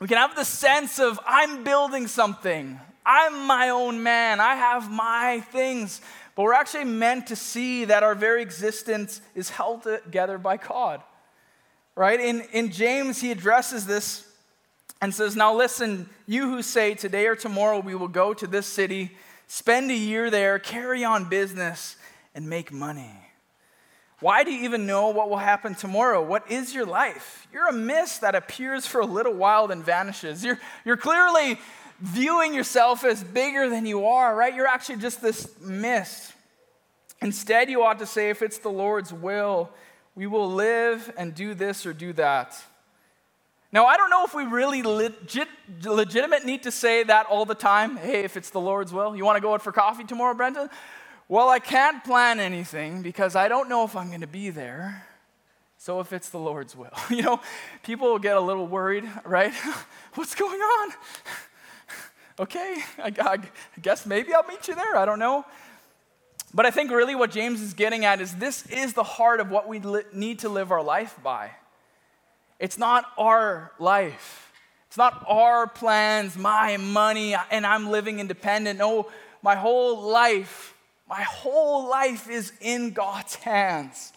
we 0.00 0.08
can 0.08 0.16
have 0.16 0.34
the 0.34 0.44
sense 0.44 0.98
of 0.98 1.20
I'm 1.24 1.62
building 1.62 2.08
something. 2.08 2.80
I'm 3.06 3.46
my 3.46 3.68
own 3.68 4.02
man. 4.02 4.40
I 4.40 4.56
have 4.56 4.90
my 4.90 5.40
things. 5.52 6.00
But 6.38 6.44
we're 6.44 6.52
actually 6.52 6.84
meant 6.84 7.26
to 7.26 7.36
see 7.36 7.86
that 7.86 8.04
our 8.04 8.14
very 8.14 8.42
existence 8.42 9.20
is 9.34 9.50
held 9.50 9.82
together 9.82 10.38
by 10.38 10.56
God. 10.56 11.02
Right? 11.96 12.20
In, 12.20 12.42
in 12.52 12.70
James, 12.70 13.20
he 13.20 13.32
addresses 13.32 13.86
this 13.86 14.24
and 15.02 15.12
says, 15.12 15.34
Now 15.34 15.52
listen, 15.52 16.08
you 16.28 16.48
who 16.48 16.62
say, 16.62 16.94
Today 16.94 17.26
or 17.26 17.34
tomorrow 17.34 17.80
we 17.80 17.96
will 17.96 18.06
go 18.06 18.34
to 18.34 18.46
this 18.46 18.68
city, 18.68 19.16
spend 19.48 19.90
a 19.90 19.96
year 19.96 20.30
there, 20.30 20.60
carry 20.60 21.02
on 21.02 21.28
business, 21.28 21.96
and 22.36 22.48
make 22.48 22.70
money. 22.70 23.10
Why 24.20 24.44
do 24.44 24.52
you 24.52 24.62
even 24.64 24.86
know 24.86 25.08
what 25.08 25.30
will 25.30 25.38
happen 25.38 25.74
tomorrow? 25.74 26.22
What 26.22 26.48
is 26.48 26.72
your 26.72 26.86
life? 26.86 27.48
You're 27.52 27.68
a 27.68 27.72
mist 27.72 28.20
that 28.20 28.36
appears 28.36 28.86
for 28.86 29.00
a 29.00 29.06
little 29.06 29.34
while 29.34 29.66
then 29.66 29.82
vanishes. 29.82 30.44
You're, 30.44 30.60
you're 30.84 30.96
clearly 30.96 31.58
viewing 32.00 32.54
yourself 32.54 33.04
as 33.04 33.22
bigger 33.24 33.68
than 33.68 33.86
you 33.86 34.06
are, 34.06 34.34
right? 34.34 34.54
You're 34.54 34.66
actually 34.66 34.96
just 34.96 35.20
this 35.20 35.48
mist. 35.60 36.32
Instead, 37.20 37.68
you 37.68 37.82
ought 37.82 37.98
to 37.98 38.06
say, 38.06 38.30
if 38.30 38.42
it's 38.42 38.58
the 38.58 38.68
Lord's 38.68 39.12
will, 39.12 39.70
we 40.14 40.26
will 40.26 40.50
live 40.50 41.12
and 41.16 41.34
do 41.34 41.54
this 41.54 41.84
or 41.86 41.92
do 41.92 42.12
that. 42.14 42.60
Now, 43.70 43.84
I 43.86 43.96
don't 43.96 44.08
know 44.08 44.24
if 44.24 44.34
we 44.34 44.44
really 44.44 44.82
legit, 44.82 45.48
legitimate 45.84 46.46
need 46.46 46.62
to 46.62 46.70
say 46.70 47.02
that 47.02 47.26
all 47.26 47.44
the 47.44 47.54
time. 47.54 47.96
Hey, 47.96 48.24
if 48.24 48.36
it's 48.36 48.50
the 48.50 48.60
Lord's 48.60 48.92
will, 48.92 49.14
you 49.14 49.24
want 49.24 49.36
to 49.36 49.42
go 49.42 49.52
out 49.52 49.62
for 49.62 49.72
coffee 49.72 50.04
tomorrow, 50.04 50.34
Brenton? 50.34 50.70
Well, 51.28 51.50
I 51.50 51.58
can't 51.58 52.02
plan 52.02 52.40
anything 52.40 53.02
because 53.02 53.36
I 53.36 53.48
don't 53.48 53.68
know 53.68 53.84
if 53.84 53.94
I'm 53.94 54.08
going 54.08 54.22
to 54.22 54.26
be 54.26 54.48
there. 54.48 55.04
So 55.76 56.00
if 56.00 56.12
it's 56.12 56.30
the 56.30 56.38
Lord's 56.38 56.74
will, 56.74 56.92
you 57.10 57.22
know, 57.22 57.40
people 57.82 58.18
get 58.18 58.36
a 58.36 58.40
little 58.40 58.66
worried, 58.66 59.08
right? 59.24 59.52
What's 60.14 60.34
going 60.34 60.60
on? 60.60 60.90
Okay, 62.40 62.76
I, 62.98 63.12
I 63.18 63.38
guess 63.80 64.06
maybe 64.06 64.32
I'll 64.34 64.46
meet 64.46 64.68
you 64.68 64.74
there. 64.74 64.96
I 64.96 65.04
don't 65.04 65.18
know. 65.18 65.44
But 66.54 66.64
I 66.66 66.70
think 66.70 66.90
really 66.90 67.14
what 67.14 67.30
James 67.30 67.60
is 67.60 67.74
getting 67.74 68.04
at 68.04 68.20
is 68.20 68.34
this 68.36 68.66
is 68.66 68.94
the 68.94 69.02
heart 69.02 69.40
of 69.40 69.50
what 69.50 69.68
we 69.68 69.80
li- 69.80 70.02
need 70.12 70.38
to 70.40 70.48
live 70.48 70.72
our 70.72 70.82
life 70.82 71.14
by. 71.22 71.50
It's 72.58 72.78
not 72.78 73.04
our 73.18 73.72
life. 73.78 74.52
It's 74.88 74.96
not 74.96 75.24
our 75.28 75.66
plans, 75.66 76.36
my 76.38 76.78
money, 76.78 77.36
and 77.50 77.66
I'm 77.66 77.90
living 77.90 78.20
independent. 78.20 78.78
No, 78.78 79.10
my 79.42 79.54
whole 79.54 80.00
life, 80.10 80.74
my 81.08 81.22
whole 81.22 81.88
life 81.88 82.30
is 82.30 82.52
in 82.60 82.92
God's 82.92 83.34
hands. 83.34 84.12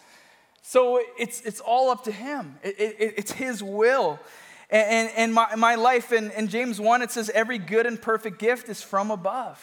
So 0.62 1.02
it's, 1.18 1.42
it's 1.42 1.60
all 1.60 1.90
up 1.90 2.04
to 2.04 2.12
Him, 2.12 2.58
it, 2.62 2.76
it, 2.78 3.14
it's 3.18 3.32
His 3.32 3.62
will. 3.62 4.18
And, 4.72 4.88
and, 4.88 5.10
and 5.16 5.34
my, 5.34 5.54
my 5.54 5.74
life 5.74 6.12
in, 6.12 6.30
in 6.30 6.48
James 6.48 6.80
1, 6.80 7.02
it 7.02 7.10
says, 7.10 7.30
every 7.30 7.58
good 7.58 7.84
and 7.84 8.00
perfect 8.00 8.38
gift 8.38 8.70
is 8.70 8.82
from 8.82 9.10
above. 9.10 9.62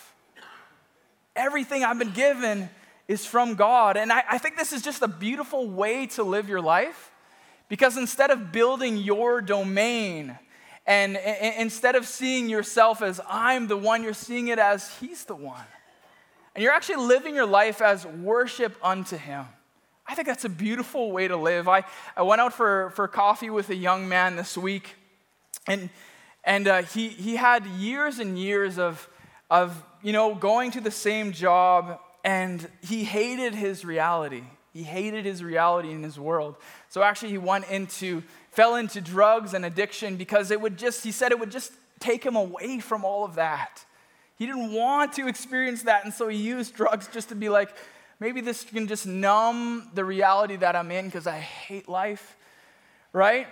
Everything 1.36 1.84
I've 1.84 1.98
been 1.98 2.14
given 2.14 2.70
is 3.08 3.26
from 3.26 3.56
God. 3.56 3.98
And 3.98 4.14
I, 4.14 4.24
I 4.30 4.38
think 4.38 4.56
this 4.56 4.72
is 4.72 4.84
just 4.84 5.02
a 5.02 5.08
beautiful 5.08 5.68
way 5.68 6.06
to 6.08 6.24
live 6.24 6.48
your 6.48 6.62
life 6.62 7.12
because 7.70 7.98
instead 7.98 8.30
of 8.30 8.52
building 8.52 8.98
your 8.98 9.42
domain, 9.42 10.38
and, 10.86 11.18
and, 11.18 11.56
instead 11.58 11.96
of 11.96 12.06
seeing 12.06 12.48
yourself 12.48 13.02
as 13.02 13.20
I'm 13.28 13.68
the 13.68 13.78
one, 13.78 14.04
you're 14.04 14.14
seeing 14.14 14.50
it 14.50 14.60
as 14.60 14.96
He's 15.00 15.26
the 15.26 15.36
one. 15.36 15.66
And 16.54 16.64
you're 16.64 16.74
actually 16.74 17.06
living 17.06 17.34
your 17.34 17.46
life 17.46 17.82
as 17.82 18.06
worship 18.06 18.76
unto 18.84 19.18
Him. 19.18 19.46
I 20.06 20.16
think 20.16 20.28
that's 20.28 20.46
a 20.46 20.50
beautiful 20.50 21.12
way 21.12 21.28
to 21.28 21.38
live. 21.38 21.68
I, 21.68 21.84
I 22.18 22.24
went 22.24 22.42
out 22.42 22.54
for, 22.54 22.92
for 22.96 23.08
coffee 23.08 23.52
with 23.52 23.70
a 23.70 23.76
young 23.76 24.10
man 24.10 24.36
this 24.36 24.58
week, 24.58 24.96
and, 25.70 25.90
and 26.44 26.68
uh, 26.68 26.82
he, 26.82 27.08
he 27.10 27.36
had 27.36 27.66
years 27.66 28.20
and 28.20 28.38
years 28.38 28.78
of, 28.78 29.08
of, 29.50 29.82
you 30.02 30.12
know, 30.12 30.36
going 30.36 30.72
to 30.72 30.82
the 30.82 30.92
same 30.92 31.32
job, 31.32 32.00
and 32.24 32.68
he 32.82 33.04
hated 33.04 33.54
his 33.56 33.86
reality. 33.86 34.44
He 34.74 34.84
hated 34.84 35.26
his 35.26 35.44
reality 35.44 35.92
in 35.92 36.04
his 36.04 36.20
world. 36.20 36.56
So 36.90 37.04
actually, 37.04 37.30
he 37.30 37.38
went 37.38 37.70
into, 37.70 38.24
fell 38.52 38.76
into 38.76 39.00
drugs 39.00 39.54
and 39.54 39.64
addiction 39.64 40.16
because 40.16 40.52
it 40.52 40.60
would 40.60 40.78
just, 40.78 41.04
he 41.04 41.12
said 41.12 41.32
it 41.32 41.40
would 41.40 41.52
just 41.52 41.72
take 42.00 42.24
him 42.26 42.36
away 42.36 42.80
from 42.80 43.06
all 43.06 43.24
of 43.24 43.36
that. 43.36 43.86
He 44.38 44.46
didn't 44.46 44.74
want 44.74 45.14
to 45.14 45.28
experience 45.28 45.84
that, 45.84 46.06
and 46.06 46.14
so 46.14 46.30
he 46.30 46.38
used 46.38 46.74
drugs 46.74 47.08
just 47.14 47.30
to 47.30 47.36
be 47.36 47.50
like, 47.50 47.70
maybe 48.20 48.42
this 48.42 48.64
can 48.64 48.88
just 48.88 49.06
numb 49.06 49.92
the 49.94 50.06
reality 50.06 50.56
that 50.56 50.76
I'm 50.76 50.92
in 50.92 51.06
because 51.06 51.28
I 51.28 51.40
hate 51.40 51.90
life, 51.90 52.38
right? 53.14 53.48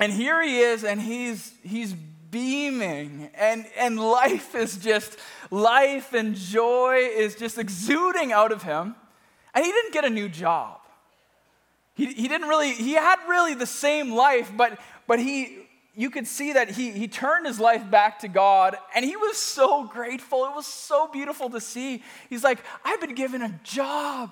And 0.00 0.10
here 0.10 0.42
he 0.42 0.60
is, 0.60 0.82
and 0.82 1.00
he's, 1.00 1.52
he's 1.62 1.92
beaming, 1.92 3.28
and, 3.34 3.66
and 3.76 4.00
life 4.00 4.54
is 4.54 4.78
just, 4.78 5.18
life 5.50 6.14
and 6.14 6.34
joy 6.34 7.10
is 7.14 7.34
just 7.34 7.58
exuding 7.58 8.32
out 8.32 8.50
of 8.50 8.62
him. 8.62 8.94
And 9.54 9.64
he 9.64 9.70
didn't 9.70 9.92
get 9.92 10.06
a 10.06 10.10
new 10.10 10.28
job. 10.30 10.80
He, 11.94 12.06
he 12.06 12.28
didn't 12.28 12.48
really, 12.48 12.72
he 12.72 12.94
had 12.94 13.18
really 13.28 13.52
the 13.52 13.66
same 13.66 14.14
life, 14.14 14.50
but, 14.56 14.80
but 15.06 15.18
he, 15.18 15.66
you 15.94 16.08
could 16.08 16.26
see 16.26 16.54
that 16.54 16.70
he, 16.70 16.92
he 16.92 17.06
turned 17.06 17.46
his 17.46 17.60
life 17.60 17.90
back 17.90 18.20
to 18.20 18.28
God 18.28 18.78
and 18.94 19.04
he 19.04 19.16
was 19.16 19.36
so 19.36 19.84
grateful. 19.84 20.46
It 20.46 20.54
was 20.54 20.66
so 20.66 21.08
beautiful 21.08 21.50
to 21.50 21.60
see. 21.60 22.02
He's 22.30 22.42
like, 22.42 22.64
I've 22.84 23.00
been 23.02 23.14
given 23.14 23.42
a 23.42 23.60
job. 23.64 24.30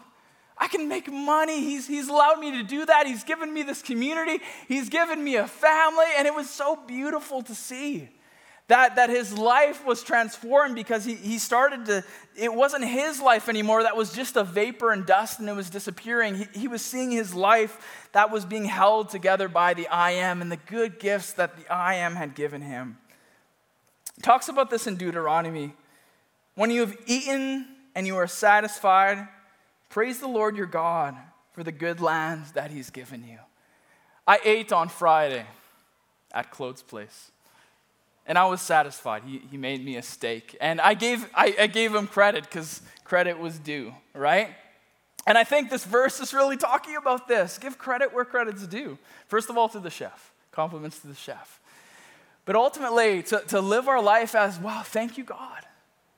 I 0.59 0.69
can 0.69 0.89
make 0.89 1.11
money. 1.11 1.61
He's, 1.61 1.87
he's 1.87 2.09
allowed 2.09 2.41
me 2.41 2.51
to 2.53 2.63
do 2.63 2.85
that. 2.87 3.07
He's 3.07 3.25
given 3.25 3.53
me 3.53 3.63
this 3.63 3.81
community. 3.81 4.43
He's 4.67 4.89
given 4.89 5.23
me 5.23 5.37
a 5.37 5.47
family. 5.47 6.07
And 6.17 6.27
it 6.27 6.35
was 6.35 6.51
so 6.51 6.77
beautiful 6.87 7.43
to 7.43 7.55
see 7.55 8.09
that, 8.67 8.97
that 8.97 9.09
his 9.09 9.37
life 9.37 9.85
was 9.87 10.03
transformed 10.03 10.75
because 10.75 11.05
he, 11.05 11.15
he 11.15 11.39
started 11.39 11.87
to, 11.87 12.05
it 12.37 12.53
wasn't 12.53 12.85
his 12.85 13.21
life 13.21 13.49
anymore, 13.49 13.83
that 13.83 13.97
was 13.97 14.13
just 14.13 14.37
a 14.37 14.45
vapor 14.45 14.93
and 14.93 15.07
dust 15.07 15.41
and 15.41 15.49
it 15.49 15.55
was 15.55 15.71
disappearing. 15.71 16.35
He, 16.35 16.47
he 16.53 16.69
was 16.69 16.83
seeing 16.83 17.11
his 17.11 17.35
life 17.35 18.09
that 18.13 18.31
was 18.31 18.45
being 18.45 18.67
held 18.67 19.09
together 19.09 19.49
by 19.49 19.73
the 19.73 19.89
I 19.89 20.13
am 20.13 20.43
and 20.43 20.53
the 20.53 20.59
good 20.59 20.99
gifts 20.99 21.33
that 21.35 21.57
the 21.57 21.73
I 21.73 21.95
am 21.95 22.15
had 22.15 22.35
given 22.35 22.61
him. 22.61 22.99
talks 24.23 24.49
about 24.49 24.69
this 24.69 24.87
in 24.87 24.97
Deuteronomy. 24.97 25.73
When 26.55 26.71
you 26.71 26.81
have 26.81 26.97
eaten 27.07 27.67
and 27.95 28.07
you 28.07 28.17
are 28.17 28.27
satisfied, 28.27 29.29
praise 29.89 30.21
the 30.21 30.29
Lord 30.29 30.57
your 30.57 30.67
God 30.67 31.17
for 31.53 31.65
the 31.65 31.73
good 31.73 32.01
lands 32.01 32.53
that 32.53 32.71
he's 32.71 32.91
given 32.91 33.25
you. 33.25 33.39
I 34.27 34.41
ate 34.45 34.73
on 34.73 34.89
Friday 34.89 35.47
at 36.33 36.51
Claude's 36.51 36.83
place 36.83 37.31
and 38.29 38.37
I 38.37 38.45
was 38.45 38.61
satisfied. 38.61 39.23
He, 39.25 39.41
he 39.51 39.57
made 39.57 39.83
me 39.83 39.97
a 39.97 40.03
steak. 40.03 40.55
And 40.61 40.83
I 40.83 40.93
gave, 40.93 41.29
I, 41.35 41.55
I 41.59 41.67
gave 41.67 41.95
him 41.95 42.07
credit 42.07 42.45
because 42.45 42.83
credit 43.03 43.39
was 43.39 43.59
due, 43.59 43.95
right? 44.13 44.51
And 45.27 45.39
I 45.39 45.45
think 45.45 45.71
this 45.71 45.85
verse 45.85 46.21
is 46.21 46.35
really 46.35 46.59
talking 46.59 46.97
about 46.97 47.27
this. 47.27 47.57
Give 47.57 47.79
credit 47.79 48.13
where 48.13 48.27
credit's 48.27 48.67
due. 48.67 48.99
First 49.27 49.49
of 49.49 49.57
all, 49.57 49.69
to 49.71 49.81
the 49.81 49.91
chef, 49.91 50.33
compliments 50.53 51.01
to 51.01 51.07
the 51.07 51.15
chef. 51.15 51.59
But 52.45 52.55
ultimately, 52.55 53.23
to, 53.25 53.43
to 53.49 53.61
live 53.61 53.89
our 53.89 54.03
life 54.03 54.35
as, 54.35 54.59
wow, 54.59 54.83
thank 54.85 55.17
you, 55.17 55.25
God. 55.25 55.65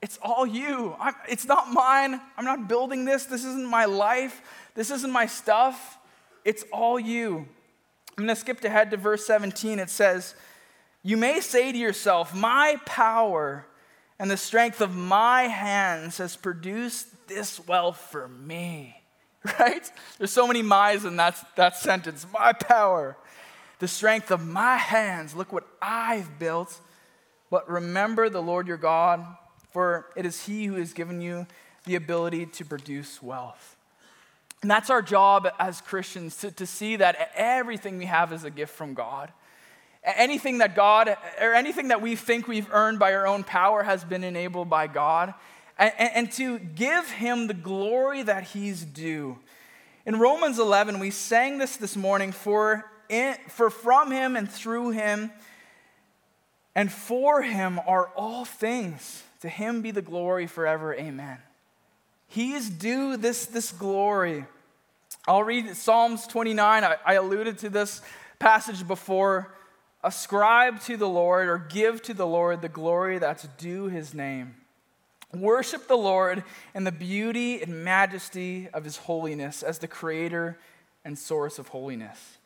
It's 0.03 0.19
all 0.23 0.47
you. 0.47 0.97
I'm, 0.99 1.15
it's 1.29 1.45
not 1.45 1.71
mine. 1.73 2.21
I'm 2.37 2.45
not 2.45 2.69
building 2.69 3.05
this. 3.05 3.27
This 3.27 3.45
isn't 3.45 3.67
my 3.67 3.85
life. 3.85 4.41
This 4.75 4.91
isn't 4.91 5.11
my 5.11 5.27
stuff. 5.27 5.99
It's 6.45 6.65
all 6.73 6.99
you. 6.99 7.47
I'm 8.17 8.25
going 8.25 8.29
to 8.29 8.37
skip 8.37 8.65
ahead 8.65 8.91
to 8.93 8.97
verse 8.97 9.27
17. 9.27 9.79
It 9.79 9.91
says, 9.91 10.35
you 11.03 11.17
may 11.17 11.41
say 11.41 11.73
to 11.73 11.79
yourself, 11.79 12.35
My 12.35 12.77
power 12.85 13.67
and 14.19 14.31
the 14.31 14.37
strength 14.37 14.81
of 14.81 14.95
my 14.95 15.45
hands 15.45 16.19
has 16.19 16.37
produced 16.37 17.09
this 17.27 17.67
wealth 17.67 17.99
for 18.11 18.29
me. 18.29 18.97
Right? 19.59 19.91
There's 20.19 20.33
so 20.33 20.47
many 20.47 20.61
my's 20.61 21.07
in 21.07 21.17
that, 21.17 21.43
that 21.57 21.75
sentence. 21.75 22.27
My 22.31 22.53
power, 22.53 23.17
the 23.79 23.89
strength 23.89 24.31
of 24.31 24.47
my 24.47 24.77
hands. 24.77 25.35
Look 25.35 25.51
what 25.51 25.67
I've 25.81 26.39
built. 26.39 26.79
But 27.49 27.67
remember 27.67 28.29
the 28.29 28.43
Lord 28.43 28.69
your 28.69 28.77
God, 28.77 29.25
for 29.71 30.07
it 30.17 30.27
is 30.27 30.47
He 30.47 30.67
who 30.67 30.75
has 30.75 30.93
given 30.93 31.21
you 31.21 31.47
the 31.85 31.95
ability 31.95 32.47
to 32.47 32.65
produce 32.65 33.23
wealth. 33.23 33.77
And 34.63 34.71
that's 34.71 34.91
our 34.91 35.01
job 35.01 35.49
as 35.59 35.81
Christians 35.81 36.37
to, 36.39 36.51
to 36.53 36.67
see 36.67 36.97
that 36.97 37.31
everything 37.35 37.97
we 37.97 38.05
have 38.05 38.33
is 38.33 38.45
a 38.45 38.51
gift 38.51 38.75
from 38.75 38.93
God. 38.95 39.33
Anything 40.05 40.59
that 40.59 40.75
God, 40.75 41.15
or 41.41 41.55
anything 41.55 41.89
that 41.89 42.03
we 42.03 42.17
think 42.17 42.49
we've 42.49 42.71
earned 42.73 42.99
by 42.99 43.15
our 43.15 43.27
own 43.27 43.45
power 43.45 43.83
has 43.83 44.05
been 44.05 44.25
enabled 44.25 44.69
by 44.69 44.87
God, 44.87 45.35
and, 45.79 45.93
and 45.99 46.33
to 46.33 46.59
give 46.59 47.11
Him 47.11 47.47
the 47.47 47.55
glory 47.55 48.23
that 48.23 48.45
He's 48.45 48.85
due. 48.85 49.39
In 50.07 50.19
Romans 50.19 50.59
11, 50.59 50.99
we 50.99 51.11
sang 51.11 51.59
this 51.59 51.77
this 51.77 51.97
morning 51.97 52.33
for, 52.33 52.91
in, 53.09 53.37
for 53.49 53.71
from 53.71 54.11
Him 54.11 54.37
and 54.37 54.51
through 54.51 54.91
Him 54.91 55.31
and 56.75 56.91
for 56.91 57.43
Him 57.43 57.81
are 57.87 58.07
all 58.17 58.45
things. 58.45 59.23
To 59.41 59.49
Him 59.49 59.83
be 59.83 59.91
the 59.91 60.03
glory 60.03 60.47
forever. 60.47 60.95
Amen. 60.95 61.39
He 62.27 62.53
is 62.53 62.71
due 62.71 63.17
this, 63.17 63.47
this 63.47 63.73
glory. 63.73 64.45
I'll 65.27 65.43
read 65.43 65.77
Psalms 65.77 66.27
29. 66.27 66.85
I, 66.85 66.97
I 67.05 67.15
alluded 67.15 67.59
to 67.59 67.69
this 67.69 68.03
passage 68.39 68.87
before. 68.87 69.55
Ascribe 70.03 70.81
to 70.83 70.97
the 70.97 71.09
Lord 71.09 71.49
or 71.49 71.59
give 71.59 72.01
to 72.03 72.15
the 72.15 72.27
Lord 72.27 72.63
the 72.63 72.69
glory 72.69 73.19
that's 73.19 73.47
due 73.59 73.87
his 73.87 74.15
name. 74.15 74.55
Worship 75.35 75.87
the 75.89 75.97
Lord 75.97 76.43
in 76.75 76.85
the 76.85 76.93
beauty 76.93 77.63
and 77.63 77.85
majesty 77.85 78.69
of 78.73 78.85
his 78.85 78.97
holiness 78.97 79.63
as 79.63 79.79
the 79.79 79.87
creator 79.89 80.59
and 81.05 81.19
source 81.19 81.59
of 81.59 81.69
holiness. 81.69 82.39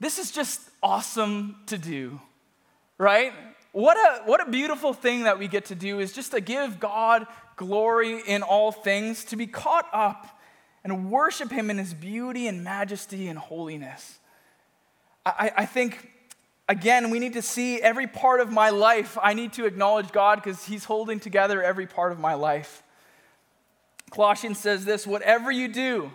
This 0.00 0.18
is 0.18 0.30
just 0.30 0.60
awesome 0.82 1.56
to 1.66 1.78
do. 1.78 2.20
right? 2.98 3.32
What 3.72 3.96
a, 3.96 4.22
what 4.24 4.46
a 4.46 4.50
beautiful 4.50 4.92
thing 4.92 5.24
that 5.24 5.38
we 5.38 5.48
get 5.48 5.66
to 5.66 5.74
do 5.74 5.98
is 5.98 6.12
just 6.12 6.32
to 6.32 6.40
give 6.40 6.78
God 6.78 7.26
glory 7.56 8.20
in 8.26 8.42
all 8.42 8.70
things, 8.70 9.24
to 9.24 9.36
be 9.36 9.46
caught 9.46 9.88
up 9.92 10.38
and 10.84 11.10
worship 11.10 11.50
Him 11.50 11.70
in 11.70 11.78
His 11.78 11.94
beauty 11.94 12.46
and 12.46 12.62
majesty 12.62 13.28
and 13.28 13.38
holiness. 13.38 14.18
I, 15.24 15.52
I 15.58 15.66
think, 15.66 16.10
again, 16.68 17.08
we 17.08 17.18
need 17.18 17.32
to 17.34 17.42
see 17.42 17.80
every 17.80 18.06
part 18.06 18.40
of 18.40 18.52
my 18.52 18.70
life. 18.70 19.16
I 19.22 19.32
need 19.32 19.54
to 19.54 19.64
acknowledge 19.64 20.12
God 20.12 20.36
because 20.36 20.64
He's 20.66 20.84
holding 20.84 21.18
together 21.18 21.62
every 21.62 21.86
part 21.86 22.12
of 22.12 22.18
my 22.18 22.34
life. 22.34 22.82
Colossians 24.10 24.58
says 24.58 24.84
this 24.84 25.06
whatever 25.06 25.50
you 25.50 25.68
do, 25.68 26.10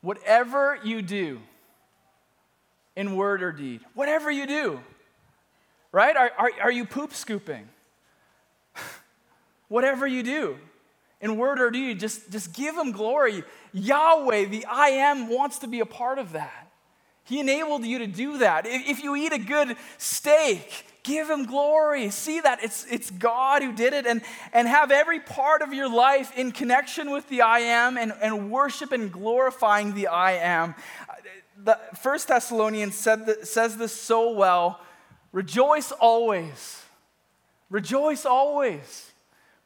whatever 0.00 0.78
you 0.84 1.02
do, 1.02 1.40
in 2.94 3.16
word 3.16 3.42
or 3.42 3.50
deed, 3.50 3.80
whatever 3.94 4.30
you 4.30 4.46
do, 4.46 4.80
right? 5.96 6.14
Are, 6.14 6.30
are, 6.36 6.50
are 6.64 6.70
you 6.70 6.84
poop 6.84 7.14
scooping? 7.14 7.66
whatever 9.68 10.06
you 10.06 10.22
do, 10.22 10.58
in 11.22 11.38
word 11.38 11.58
or 11.58 11.70
deed, 11.70 11.98
just, 11.98 12.30
just 12.30 12.52
give 12.52 12.76
him 12.76 12.92
glory. 12.92 13.42
Yahweh, 13.72 14.44
the 14.44 14.66
I 14.66 14.88
am, 14.88 15.30
wants 15.30 15.60
to 15.60 15.66
be 15.66 15.80
a 15.80 15.86
part 15.86 16.18
of 16.18 16.32
that. 16.32 16.70
He 17.24 17.40
enabled 17.40 17.86
you 17.86 18.00
to 18.00 18.06
do 18.06 18.36
that. 18.38 18.66
If 18.66 19.02
you 19.02 19.16
eat 19.16 19.32
a 19.32 19.38
good 19.38 19.74
steak, 19.96 20.84
give 21.02 21.30
him 21.30 21.46
glory. 21.46 22.10
See 22.10 22.40
that 22.40 22.62
it's, 22.62 22.84
it's 22.90 23.10
God 23.10 23.62
who 23.62 23.72
did 23.72 23.94
it, 23.94 24.04
and, 24.04 24.20
and 24.52 24.68
have 24.68 24.90
every 24.90 25.20
part 25.20 25.62
of 25.62 25.72
your 25.72 25.88
life 25.88 26.30
in 26.36 26.52
connection 26.52 27.10
with 27.10 27.26
the 27.30 27.40
I 27.40 27.60
am 27.60 27.96
and, 27.96 28.12
and 28.20 28.50
worship 28.50 28.92
and 28.92 29.10
glorifying 29.10 29.94
the 29.94 30.08
I 30.08 30.32
am. 30.32 30.74
The 31.64 31.80
First 31.98 32.28
Thessalonians 32.28 32.94
said 32.94 33.46
says 33.46 33.78
this 33.78 33.98
so 33.98 34.32
well 34.32 34.82
rejoice 35.36 35.92
always. 35.92 36.82
Rejoice 37.68 38.24
always. 38.24 39.12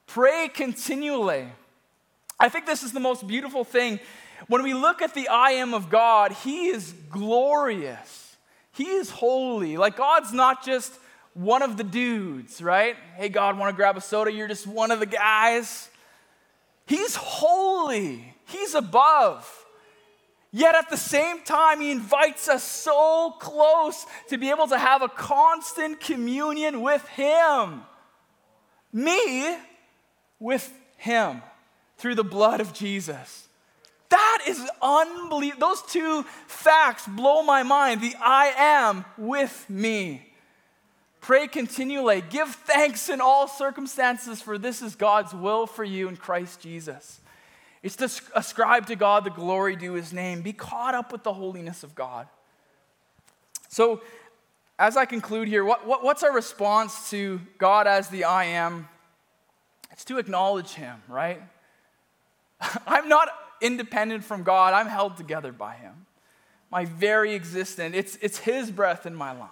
Pray 0.09 0.51
continually. 0.53 1.47
I 2.41 2.49
think 2.49 2.67
this 2.67 2.83
is 2.83 2.91
the 2.91 2.99
most 2.99 3.25
beautiful 3.25 3.63
thing. 3.63 4.01
When 4.49 4.65
we 4.65 4.75
look 4.75 5.01
at 5.01 5.15
the 5.15 5.29
I 5.29 5.53
am 5.53 5.73
of 5.73 5.89
God, 5.89 6.33
He 6.33 6.67
is 6.67 6.93
glorious. 7.09 8.37
He 8.73 8.89
is 8.89 9.11
holy. 9.11 9.77
Like 9.77 9.97
God's 9.97 10.33
not 10.33 10.65
just 10.65 10.93
one 11.35 11.63
of 11.63 11.77
the 11.77 11.85
dudes, 11.85 12.61
right? 12.61 12.97
Hey, 13.15 13.29
God, 13.29 13.57
want 13.57 13.73
to 13.73 13.77
grab 13.77 13.97
a 13.97 14.01
soda? 14.01 14.33
You're 14.33 14.49
just 14.49 14.67
one 14.67 14.91
of 14.91 14.99
the 14.99 15.07
guys. 15.07 15.89
He's 16.85 17.15
holy, 17.15 18.35
He's 18.47 18.75
above. 18.75 19.49
Yet 20.53 20.75
at 20.75 20.91
the 20.91 20.97
same 20.97 21.43
time, 21.43 21.81
He 21.81 21.91
invites 21.91 22.49
us 22.49 22.65
so 22.65 23.35
close 23.39 24.05
to 24.29 24.39
be 24.39 24.51
able 24.51 24.67
to 24.69 24.79
have 24.79 25.03
a 25.03 25.09
constant 25.09 26.01
communion 26.01 26.83
with 26.83 27.07
Him. 27.09 27.83
Me 28.93 29.57
with 30.41 30.73
Him 30.97 31.43
through 31.99 32.17
the 32.17 32.25
blood 32.25 32.61
of 32.61 32.73
Jesus. 32.73 33.47
That 34.09 34.41
is 34.49 34.69
unbelievable. 34.83 35.69
Those 35.69 35.83
two 35.83 36.25
facts 36.49 37.07
blow 37.07 37.43
my 37.43 37.63
mind. 37.63 38.01
The 38.01 38.17
I 38.21 38.53
am 38.57 39.05
with 39.17 39.71
me. 39.71 40.27
Pray 41.21 41.47
continually. 41.47 42.25
Give 42.29 42.49
thanks 42.49 43.09
in 43.09 43.21
all 43.21 43.47
circumstances, 43.47 44.43
for 44.43 44.59
this 44.59 44.83
is 44.83 44.97
God's 44.97 45.33
will 45.33 45.67
for 45.67 45.85
you 45.85 46.09
in 46.09 46.17
Christ 46.17 46.61
Jesus. 46.61 47.20
It's 47.83 47.97
to 47.97 48.11
ascribe 48.35 48.87
to 48.87 48.97
God 48.97 49.25
the 49.25 49.31
glory 49.31 49.75
due 49.75 49.95
his 49.95 50.13
name. 50.13 50.43
Be 50.43 50.53
caught 50.53 50.95
up 50.95 51.13
with 51.13 51.23
the 51.23 51.33
holiness 51.33 51.83
of 51.83 51.95
God. 51.95 52.29
So, 53.69 54.03
as 54.79 54.97
I 54.97 55.05
conclude 55.05 55.49
here, 55.49 55.65
what, 55.65 55.87
what, 55.87 56.03
what's 56.03 56.23
our 56.23 56.33
response 56.33 57.11
to 57.11 57.41
God 57.59 57.87
as 57.87 58.09
the 58.09 58.25
I 58.25 58.45
am? 58.45 58.89
It's 59.93 60.05
to 60.07 60.19
acknowledge 60.19 60.73
him, 60.73 61.03
right? 61.09 61.43
I'm 62.87 63.09
not 63.09 63.29
independent 63.61 64.25
from 64.25 64.43
God, 64.43 64.73
I'm 64.73 64.87
held 64.87 65.17
together 65.17 65.53
by 65.53 65.75
him. 65.75 66.07
My 66.71 66.85
very 66.85 67.35
existence, 67.35 67.95
it's, 67.97 68.17
it's 68.23 68.39
his 68.39 68.71
breath 68.71 69.05
in 69.07 69.15
my 69.15 69.33
lungs. 69.33 69.51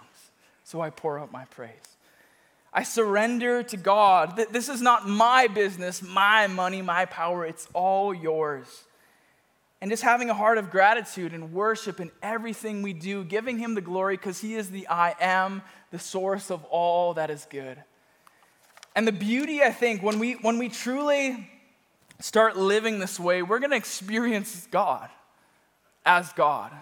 So 0.65 0.81
I 0.81 0.91
pour 0.91 1.19
out 1.19 1.33
my 1.33 1.45
praise. 1.47 1.88
I 2.73 2.83
surrender 2.83 3.63
to 3.63 3.77
God. 3.77 4.41
This 4.51 4.69
is 4.69 4.83
not 4.83 5.09
my 5.09 5.47
business, 5.47 6.03
my 6.03 6.47
money, 6.47 6.83
my 6.83 7.07
power. 7.07 7.47
It's 7.47 7.67
all 7.73 8.13
yours. 8.13 8.85
And 9.81 9.91
just 9.91 10.03
having 10.03 10.29
a 10.29 10.35
heart 10.35 10.59
of 10.59 10.71
gratitude 10.71 11.33
and 11.33 11.53
worship 11.53 12.01
in 12.01 12.11
everything 12.23 12.83
we 12.83 12.93
do, 12.93 13.25
giving 13.25 13.59
Him 13.59 13.75
the 13.75 13.81
glory 13.81 14.17
because 14.17 14.41
He 14.41 14.55
is 14.55 14.71
the 14.71 14.89
I 14.89 15.15
am, 15.21 15.63
the 15.91 15.99
source 15.99 16.51
of 16.51 16.65
all 16.65 17.15
that 17.15 17.31
is 17.31 17.47
good. 17.49 17.83
And 18.95 19.07
the 19.07 19.13
beauty, 19.13 19.63
I 19.63 19.71
think, 19.71 20.03
when 20.03 20.19
we, 20.19 20.33
when 20.35 20.59
we 20.59 20.69
truly 20.69 21.49
start 22.21 22.57
living 22.57 22.99
this 22.99 23.21
way, 23.21 23.43
we're 23.43 23.61
going 23.61 23.71
to 23.71 23.77
experience 23.77 24.67
God 24.71 25.09
as 26.05 26.33
God, 26.33 26.73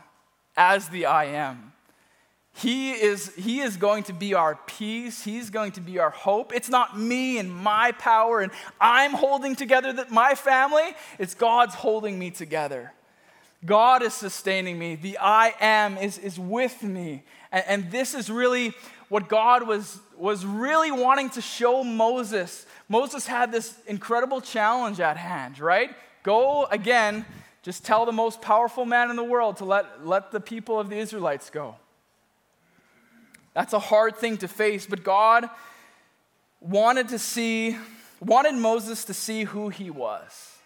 as 0.57 0.89
the 0.89 1.07
I 1.07 1.27
am. 1.27 1.73
He 2.57 2.93
is, 2.93 3.35
he 3.35 3.61
is 3.61 3.77
going 3.77 4.05
to 4.05 4.15
be 4.15 4.33
our 4.33 4.59
peace. 4.67 5.23
He's 5.23 5.51
going 5.51 5.73
to 5.73 5.83
be 5.83 5.99
our 5.99 6.09
hope. 6.09 6.55
It's 6.55 6.71
not 6.71 6.99
me 6.99 7.37
and 7.37 7.55
my 7.55 7.93
power 7.93 8.41
and 8.41 8.51
I'm 8.81 9.13
holding 9.13 9.55
together 9.55 9.93
that 9.93 10.11
my 10.11 10.35
family. 10.35 10.97
It's 11.19 11.35
God's 11.35 11.75
holding 11.75 12.19
me 12.19 12.31
together. 12.31 12.95
God 13.67 14.03
is 14.03 14.15
sustaining 14.15 14.79
me. 14.79 14.95
The 14.97 15.19
I 15.19 15.53
am 15.61 15.99
is, 15.99 16.17
is 16.17 16.39
with 16.39 16.83
me. 16.83 17.25
And, 17.53 17.65
and 17.69 17.91
this 17.91 18.15
is 18.15 18.31
really 18.31 18.73
what 19.11 19.29
God 19.29 19.69
was, 19.69 19.99
was 20.17 20.47
really 20.47 20.91
wanting 20.91 21.29
to 21.31 21.43
show 21.43 21.85
Moses. 21.85 22.65
Moses 22.89 23.27
had 23.27 23.53
this 23.53 23.77
incredible 23.87 24.41
challenge 24.41 24.99
at 24.99 25.19
hand, 25.19 25.59
right? 25.59 25.95
Go 26.23 26.65
again, 26.71 27.27
just 27.63 27.85
tell 27.85 28.07
the 28.07 28.13
most 28.13 28.41
powerful 28.41 28.87
man 28.87 29.11
in 29.11 29.17
the 29.17 29.25
world 29.25 29.59
to 29.59 29.67
let, 29.67 30.07
let 30.07 30.33
the 30.33 30.41
people 30.41 30.81
of 30.81 30.89
the 30.89 30.97
Israelites 30.97 31.51
go. 31.51 31.77
That's 33.57 33.73
a 33.73 33.79
hard 33.79 34.17
thing 34.17 34.37
to 34.39 34.49
face, 34.49 34.85
but 34.85 35.03
God 35.03 35.49
wanted 36.61 37.09
to 37.09 37.19
see, 37.19 37.75
wanted 38.21 38.55
Moses 38.55 39.07
to 39.07 39.15
see 39.15 39.45
who 39.45 39.71
he 39.71 39.89
was. 39.89 40.59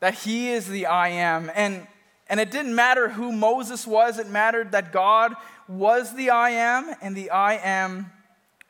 That 0.00 0.12
he 0.12 0.50
is 0.50 0.68
the 0.68 0.84
I 0.84 1.08
am. 1.08 1.50
And, 1.54 1.86
and 2.28 2.40
it 2.40 2.50
didn't 2.50 2.74
matter 2.74 3.08
who 3.08 3.32
Moses 3.32 3.86
was, 3.86 4.18
it 4.18 4.28
mattered 4.28 4.72
that 4.72 4.92
God 4.92 5.32
was 5.66 6.14
the 6.14 6.28
I 6.28 6.50
am, 6.50 6.94
and 7.00 7.16
the 7.16 7.30
I 7.30 7.54
am 7.54 8.12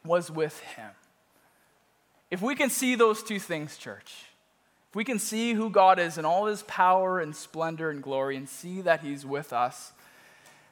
was 0.04 0.30
with 0.30 0.60
him. 0.60 0.90
If 2.30 2.40
we 2.40 2.54
can 2.54 2.70
see 2.70 2.94
those 2.94 3.20
two 3.20 3.40
things, 3.40 3.76
church, 3.76 4.26
if 4.90 4.94
we 4.94 5.02
can 5.02 5.18
see 5.18 5.54
who 5.54 5.70
God 5.70 5.98
is 5.98 6.18
in 6.18 6.24
all 6.24 6.46
his 6.46 6.62
power 6.62 7.18
and 7.18 7.34
splendor 7.34 7.90
and 7.90 8.00
glory 8.00 8.36
and 8.36 8.48
see 8.48 8.80
that 8.82 9.00
he's 9.00 9.26
with 9.26 9.52
us, 9.52 9.90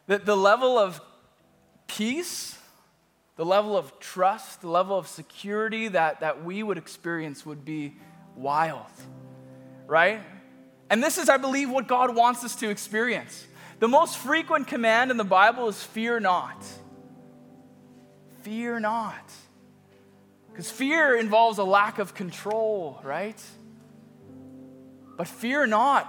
that 0.07 0.27
the 0.27 0.37
level 0.37 0.79
of 0.79 1.01
peace, 1.96 2.59
the 3.37 3.44
level 3.44 3.76
of 3.76 3.98
trust, 4.00 4.61
the 4.61 4.68
level 4.68 4.96
of 4.96 5.07
security 5.07 5.88
that, 5.88 6.20
that 6.20 6.44
we 6.44 6.62
would 6.62 6.78
experience 6.78 7.44
would 7.44 7.64
be 7.64 7.94
wild, 8.35 8.90
right? 9.87 10.20
And 10.88 11.02
this 11.02 11.18
is, 11.18 11.28
I 11.28 11.37
believe, 11.37 11.70
what 11.70 11.87
God 11.87 12.14
wants 12.14 12.44
us 12.44 12.55
to 12.57 12.70
experience. 12.70 13.46
The 13.78 13.88
most 13.88 14.16
frequent 14.18 14.68
command 14.68 15.11
in 15.11 15.16
the 15.16 15.24
Bible 15.24 15.68
is 15.68 15.83
fear 15.83 16.20
not. 16.20 16.64
Fear 18.42 18.81
not. 18.81 19.33
Because 20.50 20.70
fear 20.70 21.16
involves 21.16 21.59
a 21.59 21.64
lack 21.64 21.98
of 21.98 22.14
control, 22.14 23.00
right? 23.02 23.40
But 25.16 25.28
fear 25.28 25.66
not. 25.66 26.07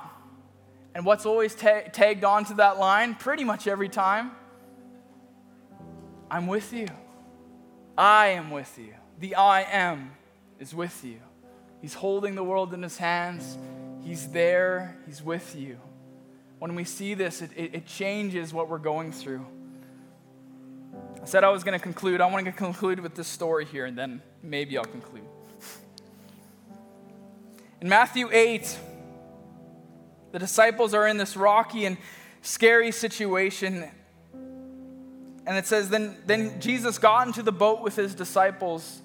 And 0.96 1.06
what's 1.06 1.26
always 1.26 1.56
ta- 1.56 1.84
tagged 1.92 2.24
onto 2.24 2.56
that 2.56 2.78
line 2.78 3.16
pretty 3.16 3.44
much 3.44 3.68
every 3.68 3.90
time? 3.90 4.32
I'm 6.34 6.48
with 6.48 6.74
you. 6.74 6.88
I 7.96 8.30
am 8.30 8.50
with 8.50 8.80
you. 8.80 8.96
The 9.20 9.36
I 9.36 9.62
am 9.62 10.14
is 10.60 10.74
with 10.74 11.06
you. 11.06 11.20
He's 11.80 11.94
holding 11.94 12.34
the 12.34 12.44
world 12.44 12.74
in 12.74 12.82
his 12.82 12.98
hands. 12.98 13.56
He's 14.04 14.28
there. 14.30 14.98
He's 15.06 15.22
with 15.22 15.56
you. 15.56 15.78
When 16.58 16.74
we 16.74 16.86
see 16.86 17.14
this, 17.14 17.44
it, 17.44 17.52
it, 17.56 17.76
it 17.76 17.86
changes 17.86 18.52
what 18.52 18.68
we're 18.68 18.80
going 18.80 19.12
through. 19.12 19.46
I 21.22 21.26
said 21.26 21.44
I 21.44 21.50
was 21.50 21.64
going 21.64 21.78
to 21.78 21.84
conclude. 21.84 22.20
I 22.20 22.26
want 22.26 22.46
to 22.46 22.52
conclude 22.52 23.00
with 23.00 23.14
this 23.14 23.28
story 23.28 23.66
here, 23.66 23.86
and 23.86 23.96
then 23.96 24.20
maybe 24.42 24.76
I'll 24.76 24.86
conclude. 24.86 25.28
In 27.80 27.88
Matthew 27.88 28.28
8, 28.32 28.80
the 30.32 30.40
disciples 30.40 30.96
are 30.96 31.06
in 31.06 31.18
this 31.18 31.38
rocky 31.38 31.86
and 31.86 31.98
scary 32.42 32.92
situation 32.92 33.88
and 35.46 35.58
it 35.58 35.66
says, 35.66 35.90
then, 35.90 36.16
then 36.26 36.60
Jesus 36.62 36.98
got 36.98 37.28
into 37.28 37.44
the 37.44 37.52
boat 37.52 37.82
with 37.82 37.96
his 37.96 38.16
disciples, 38.16 39.02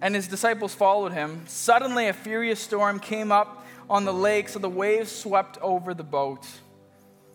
and 0.00 0.14
his 0.14 0.28
disciples 0.28 0.74
followed 0.74 1.12
him. 1.12 1.42
Suddenly, 1.46 2.08
a 2.08 2.12
furious 2.12 2.60
storm 2.60 3.00
came 3.00 3.32
up 3.32 3.66
on 3.88 4.04
the 4.04 4.12
lake, 4.12 4.48
so 4.48 4.58
the 4.58 4.68
waves 4.68 5.10
swept 5.10 5.58
over 5.62 5.94
the 5.94 6.04
boat. 6.04 6.46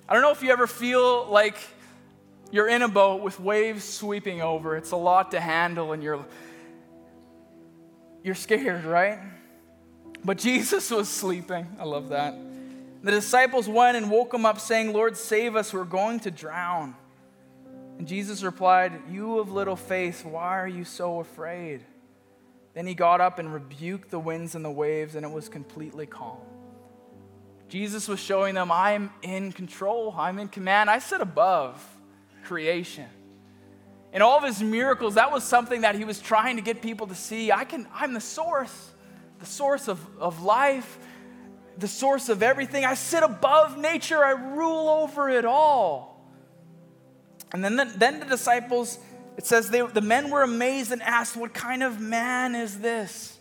I 0.07 0.13
don't 0.13 0.21
know 0.21 0.31
if 0.31 0.43
you 0.43 0.51
ever 0.51 0.67
feel 0.67 1.25
like 1.27 1.57
You're 2.51 2.67
in 2.67 2.81
a 2.81 2.89
boat 2.89 3.21
with 3.21 3.39
waves 3.39 3.85
sweeping 3.85 4.41
over. 4.41 4.75
It's 4.75 4.91
a 4.91 4.97
lot 4.97 5.31
to 5.31 5.39
handle, 5.39 5.93
and 5.93 6.03
you're, 6.03 6.25
you're 8.23 8.35
scared, 8.35 8.83
right? 8.83 9.19
But 10.23 10.37
Jesus 10.37 10.91
was 10.91 11.07
sleeping. 11.07 11.65
I 11.79 11.85
love 11.85 12.09
that. 12.09 12.35
The 13.03 13.11
disciples 13.11 13.69
went 13.69 13.95
and 13.95 14.11
woke 14.11 14.33
him 14.33 14.45
up, 14.45 14.59
saying, 14.59 14.91
Lord, 14.91 15.15
save 15.15 15.55
us, 15.55 15.73
we're 15.73 15.85
going 15.85 16.19
to 16.21 16.31
drown. 16.31 16.95
And 18.01 18.07
Jesus 18.07 18.41
replied, 18.41 18.99
You 19.11 19.37
of 19.37 19.51
little 19.51 19.75
faith, 19.75 20.25
why 20.25 20.57
are 20.57 20.67
you 20.67 20.85
so 20.85 21.19
afraid? 21.19 21.83
Then 22.73 22.87
he 22.87 22.95
got 22.95 23.21
up 23.21 23.37
and 23.37 23.53
rebuked 23.53 24.09
the 24.09 24.17
winds 24.17 24.55
and 24.55 24.65
the 24.65 24.71
waves, 24.71 25.13
and 25.13 25.23
it 25.23 25.31
was 25.31 25.47
completely 25.47 26.07
calm. 26.07 26.39
Jesus 27.69 28.07
was 28.07 28.19
showing 28.19 28.55
them, 28.55 28.71
I'm 28.71 29.11
in 29.21 29.51
control, 29.51 30.15
I'm 30.17 30.39
in 30.39 30.47
command, 30.47 30.89
I 30.89 30.97
sit 30.97 31.21
above 31.21 31.79
creation. 32.43 33.05
And 34.13 34.23
all 34.23 34.39
of 34.39 34.45
his 34.45 34.63
miracles, 34.63 35.13
that 35.13 35.31
was 35.31 35.43
something 35.43 35.81
that 35.81 35.93
he 35.93 36.03
was 36.03 36.19
trying 36.19 36.55
to 36.55 36.63
get 36.63 36.81
people 36.81 37.05
to 37.05 37.13
see. 37.13 37.51
I 37.51 37.65
can, 37.65 37.87
I'm 37.93 38.15
the 38.15 38.19
source, 38.19 38.89
the 39.37 39.45
source 39.45 39.87
of, 39.87 40.03
of 40.17 40.41
life, 40.41 40.97
the 41.77 41.87
source 41.87 42.29
of 42.29 42.41
everything. 42.41 42.83
I 42.83 42.95
sit 42.95 43.21
above 43.21 43.77
nature, 43.77 44.25
I 44.25 44.31
rule 44.31 44.89
over 44.89 45.29
it 45.29 45.45
all. 45.45 46.11
And 47.53 47.63
then 47.63 47.75
the, 47.75 47.85
then 47.85 48.19
the 48.19 48.25
disciples, 48.25 48.97
it 49.37 49.45
says 49.45 49.69
they, 49.69 49.81
the 49.81 50.01
men 50.01 50.29
were 50.29 50.43
amazed 50.43 50.91
and 50.91 51.01
asked, 51.01 51.35
What 51.35 51.53
kind 51.53 51.83
of 51.83 51.99
man 51.99 52.55
is 52.55 52.79
this? 52.79 53.37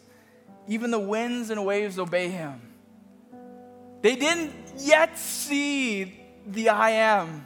Even 0.67 0.91
the 0.91 0.99
winds 0.99 1.51
and 1.51 1.65
waves 1.65 1.99
obey 1.99 2.29
him. 2.29 2.61
They 4.03 4.17
didn't 4.17 4.53
yet 4.79 5.19
see 5.19 6.19
the 6.47 6.71
I 6.71 6.91
am. 6.91 7.45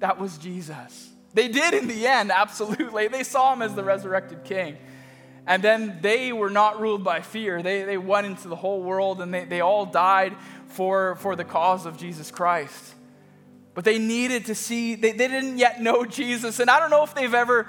That 0.00 0.18
was 0.18 0.38
Jesus. 0.38 1.10
They 1.32 1.48
did 1.48 1.74
in 1.74 1.86
the 1.86 2.06
end, 2.06 2.32
absolutely. 2.32 3.08
They 3.08 3.22
saw 3.22 3.52
him 3.52 3.62
as 3.62 3.74
the 3.74 3.84
resurrected 3.84 4.44
king. 4.44 4.76
And 5.46 5.62
then 5.62 5.98
they 6.00 6.32
were 6.32 6.50
not 6.50 6.80
ruled 6.80 7.04
by 7.04 7.20
fear. 7.20 7.62
They, 7.62 7.84
they 7.84 7.98
went 7.98 8.26
into 8.26 8.48
the 8.48 8.56
whole 8.56 8.82
world 8.82 9.20
and 9.20 9.32
they, 9.32 9.44
they 9.44 9.60
all 9.60 9.86
died 9.86 10.36
for, 10.68 11.16
for 11.16 11.36
the 11.36 11.44
cause 11.44 11.86
of 11.86 11.96
Jesus 11.96 12.30
Christ. 12.30 12.94
But 13.74 13.84
they 13.84 13.98
needed 13.98 14.46
to 14.46 14.54
see, 14.54 14.94
they, 14.94 15.12
they 15.12 15.28
didn't 15.28 15.58
yet 15.58 15.80
know 15.80 16.04
Jesus. 16.04 16.58
And 16.58 16.70
I 16.70 16.80
don't 16.80 16.90
know 16.90 17.04
if 17.04 17.14
they've 17.14 17.32
ever, 17.32 17.66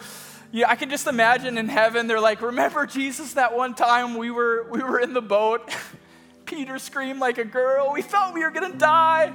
I 0.68 0.76
can 0.76 0.90
just 0.90 1.08
imagine 1.08 1.58
in 1.58 1.68
heaven, 1.68 2.08
they're 2.08 2.20
like, 2.20 2.42
remember 2.42 2.86
Jesus 2.86 3.34
that 3.34 3.56
one 3.56 3.76
time 3.76 4.18
we 4.18 4.32
were, 4.32 4.68
we 4.72 4.82
were 4.82 5.00
in 5.00 5.14
the 5.14 5.22
boat? 5.22 5.70
Peter 6.46 6.80
screamed 6.80 7.20
like 7.20 7.38
a 7.38 7.46
girl. 7.46 7.92
We 7.94 8.02
thought 8.02 8.34
we 8.34 8.44
were 8.44 8.52
going 8.52 8.72
to 8.72 8.78
die. 8.78 9.32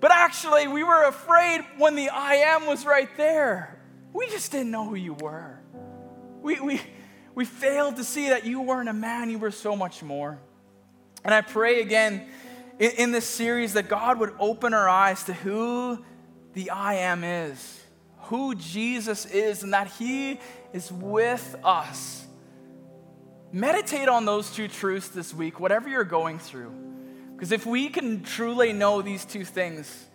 But 0.00 0.10
actually, 0.10 0.66
we 0.68 0.82
were 0.82 1.04
afraid 1.04 1.64
when 1.76 1.94
the 1.94 2.08
I 2.08 2.34
am 2.34 2.66
was 2.66 2.84
right 2.84 3.08
there. 3.16 3.78
We 4.12 4.26
just 4.28 4.50
didn't 4.50 4.70
know 4.70 4.88
who 4.88 4.94
you 4.94 5.14
were. 5.14 5.60
We, 6.40 6.60
we, 6.60 6.80
we 7.34 7.44
failed 7.44 7.96
to 7.96 8.04
see 8.04 8.30
that 8.30 8.44
you 8.44 8.60
weren't 8.60 8.88
a 8.88 8.92
man, 8.92 9.30
you 9.30 9.38
were 9.38 9.50
so 9.50 9.76
much 9.76 10.02
more. 10.02 10.38
And 11.24 11.32
I 11.32 11.40
pray 11.40 11.80
again 11.80 12.26
in, 12.78 12.90
in 12.92 13.12
this 13.12 13.26
series 13.26 13.74
that 13.74 13.88
God 13.88 14.18
would 14.18 14.32
open 14.38 14.74
our 14.74 14.88
eyes 14.88 15.24
to 15.24 15.32
who 15.32 16.04
the 16.54 16.70
I 16.70 16.94
am 16.94 17.24
is, 17.24 17.80
who 18.22 18.54
Jesus 18.54 19.26
is, 19.26 19.62
and 19.62 19.72
that 19.72 19.88
He 19.98 20.38
is 20.72 20.90
with 20.92 21.56
us. 21.64 22.26
Meditate 23.52 24.08
on 24.08 24.24
those 24.24 24.50
two 24.50 24.68
truths 24.68 25.08
this 25.08 25.34
week, 25.34 25.60
whatever 25.60 25.88
you're 25.88 26.04
going 26.04 26.38
through. 26.38 26.72
Because 27.34 27.52
if 27.52 27.66
we 27.66 27.88
can 27.88 28.22
truly 28.22 28.72
know 28.72 29.02
these 29.02 29.24
two 29.24 29.44
things, 29.44 30.06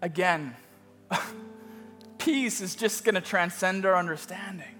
again, 0.00 0.56
peace 2.18 2.60
is 2.60 2.74
just 2.74 3.04
going 3.04 3.16
to 3.16 3.20
transcend 3.20 3.84
our 3.84 3.96
understanding 3.96 4.74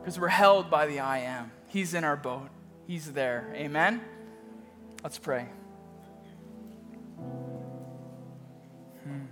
because 0.00 0.18
we're 0.18 0.28
held 0.28 0.70
by 0.70 0.86
the 0.86 1.00
I 1.00 1.18
am. 1.20 1.52
He's 1.68 1.94
in 1.94 2.04
our 2.04 2.16
boat, 2.16 2.48
He's 2.86 3.12
there. 3.12 3.52
Amen? 3.54 4.02
Let's 5.02 5.18
pray. 5.18 5.48
Hmm. 9.04 9.24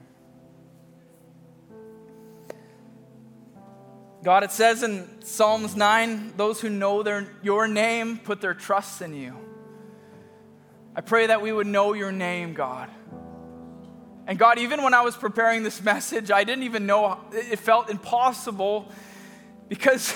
God, 4.23 4.45
it 4.45 4.53
says 4.53 4.85
in 4.85 5.09
Psalms 5.23 5.75
9 5.75 6.35
those 6.37 6.61
who 6.61 6.71
know 6.71 7.03
their, 7.03 7.27
your 7.43 7.67
name 7.67 8.19
put 8.19 8.41
their 8.41 8.55
trust 8.55 9.03
in 9.03 9.15
you. 9.15 9.37
I 10.95 11.01
pray 11.01 11.27
that 11.27 11.43
we 11.43 11.51
would 11.51 11.67
know 11.67 11.93
your 11.93 12.13
name, 12.13 12.55
God. 12.55 12.89
And 14.27 14.39
God, 14.39 14.59
even 14.59 14.83
when 14.83 14.95
I 14.95 15.03
was 15.03 15.17
preparing 15.17 15.65
this 15.65 15.83
message, 15.83 16.31
I 16.31 16.45
didn't 16.45 16.65
even 16.65 16.87
know, 16.87 17.19
it 17.33 17.59
felt 17.59 17.91
impossible 17.91 18.89
because 19.69 20.15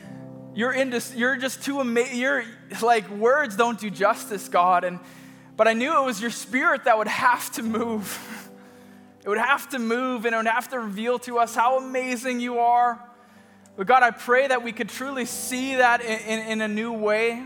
you're, 0.54 0.72
in 0.72 0.98
you're 1.14 1.36
just 1.36 1.62
too 1.62 1.78
amazing. 1.78 2.18
You're 2.18 2.44
like, 2.82 3.08
words 3.10 3.54
don't 3.54 3.78
do 3.78 3.88
justice, 3.90 4.48
God. 4.48 4.82
And, 4.82 4.98
but 5.56 5.68
I 5.68 5.74
knew 5.74 5.96
it 5.96 6.04
was 6.04 6.20
your 6.20 6.32
spirit 6.32 6.84
that 6.84 6.98
would 6.98 7.06
have 7.06 7.52
to 7.52 7.62
move. 7.62 8.40
It 9.24 9.28
would 9.28 9.38
have 9.38 9.70
to 9.70 9.78
move 9.78 10.26
and 10.26 10.34
it 10.34 10.36
would 10.36 10.46
have 10.46 10.68
to 10.68 10.78
reveal 10.78 11.18
to 11.20 11.38
us 11.38 11.54
how 11.54 11.78
amazing 11.78 12.40
you 12.40 12.58
are. 12.58 13.02
But 13.76 13.86
God, 13.86 14.02
I 14.02 14.10
pray 14.10 14.46
that 14.46 14.62
we 14.62 14.70
could 14.70 14.90
truly 14.90 15.24
see 15.24 15.76
that 15.76 16.02
in, 16.02 16.18
in, 16.20 16.46
in 16.46 16.60
a 16.60 16.68
new 16.68 16.92
way, 16.92 17.42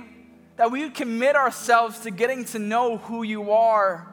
that 0.57 0.73
we 0.73 0.83
would 0.83 0.95
commit 0.95 1.37
ourselves 1.37 2.01
to 2.01 2.11
getting 2.11 2.45
to 2.47 2.59
know 2.59 2.99
who 2.99 3.23
you 3.23 3.53
are. 3.53 4.07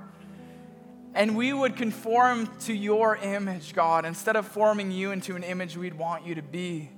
And 1.16 1.36
we 1.36 1.54
would 1.54 1.76
conform 1.76 2.50
to 2.62 2.74
your 2.74 3.16
image, 3.16 3.74
God, 3.74 4.06
instead 4.06 4.36
of 4.36 4.46
forming 4.46 4.92
you 4.92 5.12
into 5.12 5.36
an 5.36 5.44
image 5.44 5.76
we'd 5.76 5.98
want 5.98 6.26
you 6.26 6.36
to 6.36 6.44
be. 6.44 6.92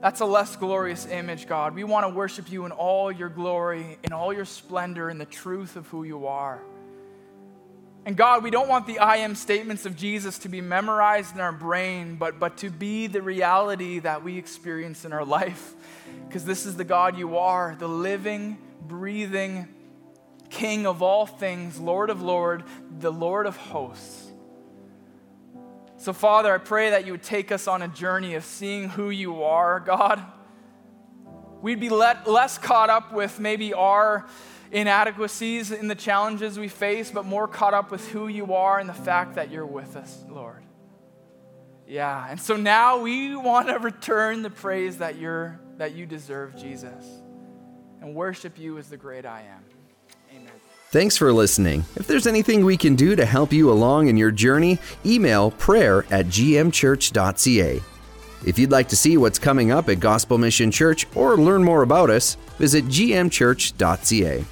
That's 0.00 0.20
a 0.20 0.26
less 0.26 0.56
glorious 0.56 1.06
image, 1.06 1.46
God. 1.46 1.74
We 1.74 1.84
want 1.84 2.06
to 2.06 2.14
worship 2.14 2.50
you 2.50 2.66
in 2.66 2.72
all 2.72 3.12
your 3.12 3.28
glory, 3.28 3.98
in 4.02 4.12
all 4.12 4.32
your 4.32 4.44
splendor, 4.44 5.08
in 5.10 5.18
the 5.18 5.24
truth 5.24 5.76
of 5.76 5.86
who 5.88 6.04
you 6.04 6.26
are. 6.26 6.62
And 8.06 8.16
God, 8.16 8.42
we 8.42 8.50
don't 8.50 8.68
want 8.68 8.86
the 8.86 8.98
I 8.98 9.16
am 9.16 9.34
statements 9.34 9.86
of 9.86 9.96
Jesus 9.96 10.38
to 10.40 10.48
be 10.48 10.60
memorized 10.60 11.34
in 11.34 11.40
our 11.40 11.52
brain, 11.52 12.16
but, 12.16 12.38
but 12.38 12.58
to 12.58 12.70
be 12.70 13.06
the 13.06 13.22
reality 13.22 13.98
that 14.00 14.22
we 14.22 14.36
experience 14.36 15.04
in 15.04 15.12
our 15.12 15.24
life. 15.24 15.74
Because 16.26 16.44
this 16.44 16.66
is 16.66 16.76
the 16.76 16.84
God 16.84 17.16
you 17.16 17.38
are, 17.38 17.74
the 17.78 17.88
living, 17.88 18.58
breathing 18.82 19.68
King 20.50 20.86
of 20.86 21.02
all 21.02 21.26
things, 21.26 21.80
Lord 21.80 22.10
of 22.10 22.22
Lord, 22.22 22.62
the 23.00 23.10
Lord 23.10 23.46
of 23.46 23.56
hosts. 23.56 24.30
So, 25.96 26.12
Father, 26.12 26.54
I 26.54 26.58
pray 26.58 26.90
that 26.90 27.06
you 27.06 27.12
would 27.12 27.24
take 27.24 27.50
us 27.50 27.66
on 27.66 27.82
a 27.82 27.88
journey 27.88 28.34
of 28.34 28.44
seeing 28.44 28.88
who 28.88 29.10
you 29.10 29.42
are, 29.42 29.80
God. 29.80 30.22
We'd 31.60 31.80
be 31.80 31.88
let, 31.88 32.28
less 32.28 32.56
caught 32.56 32.88
up 32.88 33.12
with 33.12 33.40
maybe 33.40 33.72
our 33.74 34.26
inadequacies 34.74 35.70
in 35.70 35.88
the 35.88 35.94
challenges 35.94 36.58
we 36.58 36.68
face, 36.68 37.10
but 37.10 37.24
more 37.24 37.46
caught 37.46 37.72
up 37.72 37.90
with 37.90 38.06
who 38.10 38.26
you 38.28 38.52
are 38.54 38.78
and 38.80 38.88
the 38.88 38.94
fact 38.94 39.36
that 39.36 39.50
you're 39.50 39.64
with 39.64 39.96
us, 39.96 40.24
Lord. 40.28 40.62
Yeah, 41.86 42.26
and 42.28 42.40
so 42.40 42.56
now 42.56 43.00
we 43.00 43.36
want 43.36 43.68
to 43.68 43.78
return 43.78 44.42
the 44.42 44.50
praise 44.50 44.98
that, 44.98 45.16
you're, 45.16 45.60
that 45.76 45.94
you 45.94 46.06
deserve, 46.06 46.56
Jesus, 46.56 47.04
and 48.00 48.14
worship 48.14 48.58
you 48.58 48.76
as 48.78 48.88
the 48.88 48.96
great 48.96 49.24
I 49.24 49.42
am. 49.42 49.64
Amen. 50.34 50.52
Thanks 50.90 51.16
for 51.16 51.32
listening. 51.32 51.84
If 51.94 52.06
there's 52.06 52.26
anything 52.26 52.64
we 52.64 52.76
can 52.76 52.96
do 52.96 53.14
to 53.14 53.24
help 53.24 53.52
you 53.52 53.70
along 53.70 54.08
in 54.08 54.16
your 54.16 54.30
journey, 54.32 54.78
email 55.06 55.52
prayer 55.52 56.04
at 56.10 56.26
gmchurch.ca. 56.26 57.82
If 58.46 58.58
you'd 58.58 58.72
like 58.72 58.88
to 58.88 58.96
see 58.96 59.16
what's 59.16 59.38
coming 59.38 59.70
up 59.70 59.88
at 59.88 60.00
Gospel 60.00 60.36
Mission 60.36 60.70
Church 60.70 61.06
or 61.14 61.36
learn 61.36 61.62
more 61.62 61.82
about 61.82 62.10
us, 62.10 62.36
visit 62.58 62.86
gmchurch.ca. 62.86 64.44